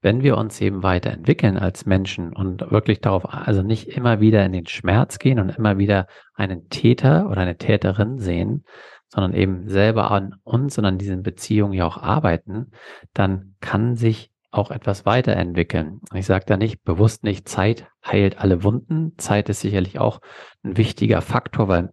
wenn 0.01 0.23
wir 0.23 0.37
uns 0.37 0.61
eben 0.61 0.83
weiterentwickeln 0.83 1.57
als 1.59 1.87
Menschen 1.87 2.33
und 2.33 2.71
wirklich 2.71 3.01
darauf, 3.01 3.25
also 3.29 3.63
nicht 3.63 3.89
immer 3.89 4.21
wieder 4.21 4.45
in 4.45 4.53
den 4.53 4.67
Schmerz 4.67 5.19
gehen 5.19 5.41
und 5.41 5.51
immer 5.51 5.79
wieder 5.79 6.07
einen 6.35 6.69
Täter 6.69 7.29
oder 7.31 7.41
eine 7.41 7.59
Täterin 7.59 8.19
sehen, 8.19 8.65
sondern 9.09 9.35
eben 9.35 9.69
selber 9.69 10.11
an 10.11 10.37
uns 10.45 10.79
und 10.79 10.85
an 10.85 10.99
diesen 10.99 11.23
Beziehungen 11.23 11.73
ja 11.73 11.87
auch 11.87 11.97
arbeiten, 11.97 12.73
dann 13.13 13.55
kann 13.61 13.97
sich 13.97 14.31
auch 14.51 14.71
etwas 14.71 15.05
weiterentwickeln. 15.05 16.01
Ich 16.15 16.27
sage 16.27 16.45
da 16.47 16.57
nicht 16.57 16.83
bewusst 16.85 17.25
nicht, 17.25 17.49
Zeit 17.49 17.87
heilt 18.05 18.39
alle 18.39 18.63
Wunden. 18.63 19.13
Zeit 19.19 19.49
ist 19.49 19.61
sicherlich 19.61 19.99
auch 19.99 20.21
ein 20.63 20.77
wichtiger 20.77 21.21
Faktor, 21.21 21.69
weil 21.69 21.93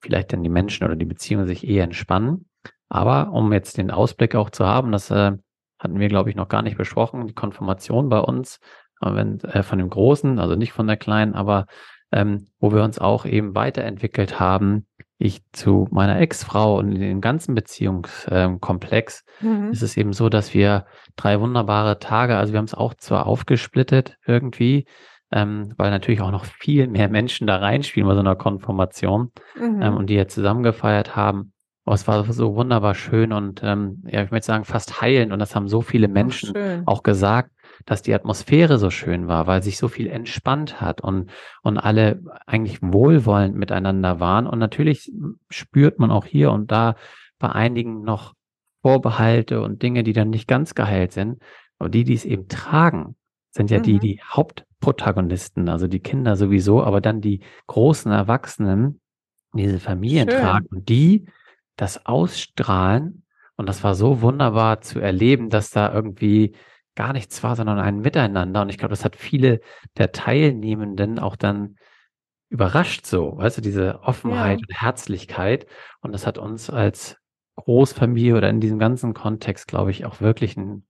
vielleicht 0.00 0.32
dann 0.32 0.42
die 0.42 0.50
Menschen 0.50 0.84
oder 0.84 0.96
die 0.96 1.04
Beziehungen 1.04 1.46
sich 1.46 1.66
eher 1.66 1.84
entspannen. 1.84 2.48
Aber 2.88 3.32
um 3.32 3.52
jetzt 3.52 3.78
den 3.78 3.90
Ausblick 3.90 4.34
auch 4.34 4.50
zu 4.50 4.66
haben, 4.66 4.92
dass 4.92 5.10
äh, 5.10 5.32
hatten 5.80 5.98
wir, 5.98 6.08
glaube 6.08 6.30
ich, 6.30 6.36
noch 6.36 6.48
gar 6.48 6.62
nicht 6.62 6.78
besprochen, 6.78 7.26
die 7.26 7.34
Konfirmation 7.34 8.08
bei 8.08 8.20
uns, 8.20 8.60
wenn, 9.00 9.40
äh, 9.40 9.64
von 9.64 9.78
dem 9.78 9.90
Großen, 9.90 10.38
also 10.38 10.54
nicht 10.54 10.72
von 10.72 10.86
der 10.86 10.96
Kleinen, 10.96 11.34
aber 11.34 11.66
ähm, 12.12 12.46
wo 12.60 12.72
wir 12.72 12.84
uns 12.84 12.98
auch 12.98 13.24
eben 13.26 13.54
weiterentwickelt 13.56 14.38
haben 14.38 14.86
ich 15.20 15.42
zu 15.52 15.86
meiner 15.90 16.18
Ex-Frau 16.18 16.78
und 16.78 16.92
in 16.92 17.00
dem 17.00 17.20
ganzen 17.20 17.54
Beziehungskomplex 17.54 19.24
mhm. 19.40 19.70
ist 19.70 19.82
es 19.82 19.98
eben 19.98 20.14
so, 20.14 20.30
dass 20.30 20.54
wir 20.54 20.86
drei 21.14 21.38
wunderbare 21.40 21.98
Tage, 21.98 22.38
also 22.38 22.54
wir 22.54 22.58
haben 22.58 22.64
es 22.64 22.72
auch 22.72 22.94
zwar 22.94 23.26
aufgesplittet 23.26 24.16
irgendwie, 24.26 24.86
ähm, 25.30 25.74
weil 25.76 25.90
natürlich 25.90 26.22
auch 26.22 26.30
noch 26.30 26.46
viel 26.46 26.88
mehr 26.88 27.10
Menschen 27.10 27.46
da 27.46 27.56
reinspielen 27.56 28.08
bei 28.08 28.14
so 28.14 28.20
einer 28.20 28.34
Konformation 28.34 29.30
mhm. 29.54 29.82
ähm, 29.82 29.96
und 29.98 30.06
die 30.08 30.14
jetzt 30.14 30.34
zusammen 30.34 30.62
gefeiert 30.62 31.16
haben. 31.16 31.52
Oh, 31.86 31.92
es 31.92 32.06
war 32.06 32.30
so 32.32 32.54
wunderbar 32.54 32.94
schön 32.94 33.32
und 33.32 33.62
ähm, 33.64 34.02
ja, 34.06 34.22
ich 34.22 34.30
möchte 34.30 34.46
sagen, 34.46 34.64
fast 34.64 35.00
heilend. 35.00 35.32
Und 35.32 35.38
das 35.38 35.56
haben 35.56 35.66
so 35.66 35.80
viele 35.80 36.08
Menschen 36.08 36.54
auch, 36.84 36.98
auch 36.98 37.02
gesagt, 37.02 37.50
dass 37.86 38.02
die 38.02 38.14
Atmosphäre 38.14 38.78
so 38.78 38.90
schön 38.90 39.28
war, 39.28 39.46
weil 39.46 39.62
sich 39.62 39.78
so 39.78 39.88
viel 39.88 40.06
entspannt 40.06 40.80
hat 40.80 41.00
und, 41.00 41.30
und 41.62 41.78
alle 41.78 42.22
eigentlich 42.46 42.80
wohlwollend 42.82 43.56
miteinander 43.56 44.20
waren. 44.20 44.46
Und 44.46 44.58
natürlich 44.58 45.10
spürt 45.48 45.98
man 45.98 46.10
auch 46.10 46.26
hier 46.26 46.52
und 46.52 46.70
da 46.70 46.96
bei 47.38 47.48
einigen 47.50 48.02
noch 48.02 48.34
Vorbehalte 48.82 49.62
und 49.62 49.82
Dinge, 49.82 50.02
die 50.02 50.12
dann 50.12 50.30
nicht 50.30 50.48
ganz 50.48 50.74
geheilt 50.74 51.12
sind. 51.12 51.42
Aber 51.78 51.88
die, 51.88 52.04
die 52.04 52.14
es 52.14 52.24
eben 52.24 52.48
tragen, 52.48 53.16
sind 53.50 53.70
ja 53.70 53.78
mhm. 53.78 53.82
die, 53.84 53.98
die 53.98 54.20
Hauptprotagonisten, 54.22 55.68
also 55.68 55.88
die 55.88 56.00
Kinder 56.00 56.36
sowieso, 56.36 56.82
aber 56.82 57.00
dann 57.00 57.20
die 57.20 57.40
großen 57.66 58.12
Erwachsenen, 58.12 59.00
diese 59.52 59.80
Familien 59.80 60.30
Schön. 60.30 60.40
tragen 60.40 60.66
und 60.66 60.88
die 60.88 61.26
das 61.80 62.06
ausstrahlen. 62.06 63.24
Und 63.56 63.68
das 63.68 63.84
war 63.84 63.94
so 63.94 64.22
wunderbar 64.22 64.80
zu 64.80 65.00
erleben, 65.00 65.50
dass 65.50 65.70
da 65.70 65.92
irgendwie 65.92 66.54
gar 66.94 67.12
nichts 67.12 67.42
war, 67.42 67.56
sondern 67.56 67.78
ein 67.78 68.00
Miteinander. 68.00 68.62
Und 68.62 68.68
ich 68.68 68.78
glaube, 68.78 68.90
das 68.90 69.04
hat 69.04 69.16
viele 69.16 69.60
der 69.96 70.12
Teilnehmenden 70.12 71.18
auch 71.18 71.36
dann 71.36 71.76
überrascht 72.48 73.06
so, 73.06 73.36
weißt 73.36 73.58
du, 73.58 73.62
diese 73.62 74.00
Offenheit 74.02 74.60
ja. 74.60 74.66
und 74.68 74.82
Herzlichkeit. 74.82 75.66
Und 76.00 76.12
das 76.12 76.26
hat 76.26 76.36
uns 76.36 76.68
als 76.68 77.16
Großfamilie 77.56 78.36
oder 78.36 78.50
in 78.50 78.60
diesem 78.60 78.78
ganzen 78.78 79.14
Kontext, 79.14 79.68
glaube 79.68 79.90
ich, 79.90 80.04
auch 80.04 80.20
wirklich 80.20 80.56
ein 80.56 80.84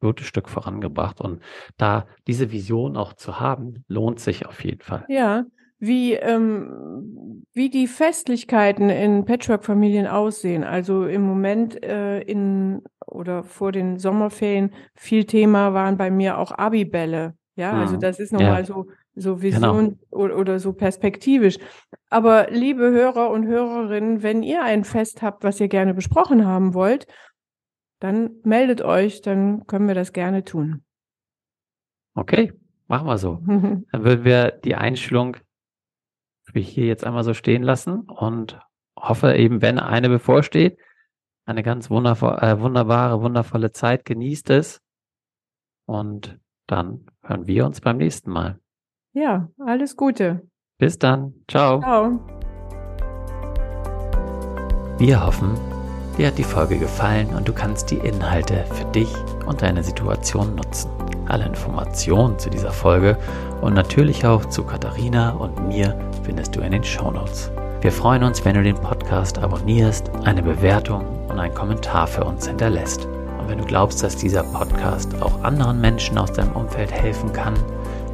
gutes 0.00 0.26
Stück 0.26 0.48
vorangebracht. 0.48 1.20
Und 1.20 1.42
da 1.76 2.06
diese 2.26 2.52
Vision 2.52 2.96
auch 2.96 3.12
zu 3.14 3.40
haben, 3.40 3.84
lohnt 3.88 4.20
sich 4.20 4.46
auf 4.46 4.64
jeden 4.64 4.82
Fall. 4.82 5.04
Ja, 5.08 5.44
wie, 5.80 6.12
ähm, 6.12 7.44
wie 7.52 7.70
die 7.70 7.88
Festlichkeiten 7.88 8.90
in 8.90 9.24
Patchwork-Familien 9.24 10.06
aussehen. 10.06 10.62
Also 10.62 11.06
im 11.06 11.22
Moment 11.22 11.82
äh, 11.82 12.20
in 12.20 12.82
oder 13.06 13.42
vor 13.42 13.72
den 13.72 13.98
Sommerferien 13.98 14.72
viel 14.94 15.24
Thema 15.24 15.74
waren 15.74 15.96
bei 15.96 16.10
mir 16.10 16.38
auch 16.38 16.52
Abibälle. 16.52 17.34
Ja, 17.56 17.72
also 17.72 17.96
mhm. 17.96 18.00
das 18.00 18.20
ist 18.20 18.32
nochmal 18.32 18.60
ja. 18.60 18.64
so, 18.64 18.86
so 19.14 19.36
genau. 19.36 19.42
Vision 19.42 19.88
genau. 19.88 19.96
oder, 20.10 20.36
oder 20.36 20.58
so 20.58 20.72
perspektivisch. 20.74 21.58
Aber 22.10 22.50
liebe 22.50 22.90
Hörer 22.90 23.30
und 23.30 23.46
Hörerinnen, 23.46 24.22
wenn 24.22 24.42
ihr 24.42 24.62
ein 24.62 24.84
Fest 24.84 25.22
habt, 25.22 25.42
was 25.42 25.60
ihr 25.60 25.68
gerne 25.68 25.94
besprochen 25.94 26.46
haben 26.46 26.74
wollt, 26.74 27.06
dann 28.00 28.30
meldet 28.44 28.82
euch, 28.82 29.22
dann 29.22 29.66
können 29.66 29.88
wir 29.88 29.94
das 29.94 30.12
gerne 30.12 30.44
tun. 30.44 30.82
Okay, 32.14 32.52
machen 32.86 33.06
wir 33.06 33.18
so. 33.18 33.40
dann 33.46 34.04
würden 34.04 34.24
wir 34.24 34.50
die 34.50 34.74
Einstellung 34.74 35.36
ich 36.58 36.68
hier 36.68 36.86
jetzt 36.86 37.04
einmal 37.04 37.24
so 37.24 37.34
stehen 37.34 37.62
lassen 37.62 38.00
und 38.00 38.58
hoffe 38.98 39.34
eben, 39.34 39.62
wenn 39.62 39.78
eine 39.78 40.08
bevorsteht, 40.08 40.78
eine 41.46 41.62
ganz 41.62 41.90
wundervoll, 41.90 42.38
äh, 42.40 42.60
wunderbare, 42.60 43.22
wundervolle 43.22 43.72
Zeit. 43.72 44.04
Genießt 44.04 44.50
es. 44.50 44.80
Und 45.86 46.38
dann 46.66 47.06
hören 47.22 47.46
wir 47.46 47.66
uns 47.66 47.80
beim 47.80 47.96
nächsten 47.96 48.30
Mal. 48.30 48.58
Ja, 49.12 49.48
alles 49.58 49.96
Gute. 49.96 50.48
Bis 50.78 50.98
dann. 50.98 51.34
Ciao. 51.48 51.80
Ciao. 51.80 52.20
Wir 54.98 55.24
hoffen, 55.24 55.54
dir 56.16 56.28
hat 56.28 56.38
die 56.38 56.44
Folge 56.44 56.78
gefallen 56.78 57.34
und 57.34 57.48
du 57.48 57.52
kannst 57.52 57.90
die 57.90 57.96
Inhalte 57.96 58.64
für 58.66 58.84
dich 58.92 59.12
und 59.46 59.62
deine 59.62 59.82
Situation 59.82 60.54
nutzen. 60.54 60.90
Alle 61.26 61.46
Informationen 61.46 62.38
zu 62.38 62.50
dieser 62.50 62.70
Folge 62.70 63.16
und 63.60 63.74
natürlich 63.74 64.26
auch 64.26 64.44
zu 64.46 64.64
Katharina 64.64 65.30
und 65.30 65.68
mir 65.68 65.98
findest 66.22 66.56
du 66.56 66.60
in 66.60 66.72
den 66.72 66.84
Shownotes. 66.84 67.50
Wir 67.80 67.92
freuen 67.92 68.22
uns, 68.24 68.44
wenn 68.44 68.54
du 68.54 68.62
den 68.62 68.76
Podcast 68.76 69.38
abonnierst, 69.38 70.10
eine 70.24 70.42
Bewertung 70.42 71.04
und 71.28 71.38
einen 71.38 71.54
Kommentar 71.54 72.06
für 72.06 72.24
uns 72.24 72.46
hinterlässt. 72.46 73.06
Und 73.38 73.48
wenn 73.48 73.58
du 73.58 73.64
glaubst, 73.64 74.02
dass 74.02 74.16
dieser 74.16 74.42
Podcast 74.42 75.20
auch 75.22 75.42
anderen 75.42 75.80
Menschen 75.80 76.18
aus 76.18 76.32
deinem 76.32 76.52
Umfeld 76.52 76.92
helfen 76.92 77.32
kann, 77.32 77.54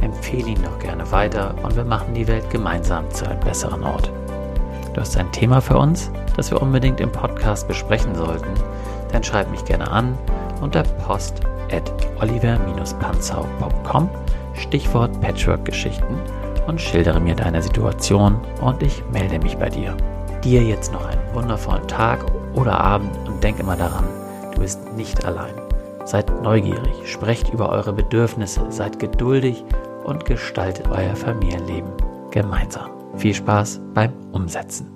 empfehle 0.02 0.50
ihn 0.50 0.62
doch 0.62 0.78
gerne 0.78 1.10
weiter 1.10 1.54
und 1.62 1.74
wir 1.74 1.84
machen 1.84 2.14
die 2.14 2.28
Welt 2.28 2.48
gemeinsam 2.50 3.10
zu 3.10 3.28
einem 3.28 3.40
besseren 3.40 3.82
Ort. 3.82 4.10
Du 4.94 5.00
hast 5.00 5.16
ein 5.16 5.32
Thema 5.32 5.60
für 5.60 5.76
uns, 5.76 6.10
das 6.36 6.50
wir 6.50 6.62
unbedingt 6.62 7.00
im 7.00 7.10
Podcast 7.10 7.66
besprechen 7.68 8.14
sollten, 8.14 8.54
dann 9.12 9.24
schreib 9.24 9.50
mich 9.50 9.64
gerne 9.64 9.90
an 9.90 10.16
unter 10.60 10.82
post 10.82 11.40
at 11.70 11.90
oliver-panzau.com 12.20 14.08
Stichwort 14.56 15.20
Patchwork-Geschichten 15.20 16.20
und 16.66 16.80
schildere 16.80 17.20
mir 17.20 17.34
deine 17.34 17.62
Situation 17.62 18.40
und 18.60 18.82
ich 18.82 19.02
melde 19.12 19.38
mich 19.38 19.56
bei 19.56 19.68
dir. 19.68 19.96
Dir 20.42 20.62
jetzt 20.62 20.92
noch 20.92 21.06
einen 21.06 21.34
wundervollen 21.34 21.86
Tag 21.88 22.24
oder 22.54 22.80
Abend 22.80 23.10
und 23.26 23.42
denk 23.42 23.58
immer 23.58 23.76
daran, 23.76 24.04
du 24.54 24.60
bist 24.60 24.80
nicht 24.96 25.24
allein. 25.24 25.54
Seid 26.04 26.30
neugierig, 26.42 26.94
sprecht 27.04 27.52
über 27.52 27.68
eure 27.68 27.92
Bedürfnisse, 27.92 28.62
seid 28.70 28.98
geduldig 28.98 29.64
und 30.04 30.24
gestaltet 30.24 30.88
euer 30.88 31.16
Familienleben 31.16 31.90
gemeinsam. 32.30 32.90
Viel 33.16 33.34
Spaß 33.34 33.80
beim 33.94 34.12
Umsetzen. 34.32 34.95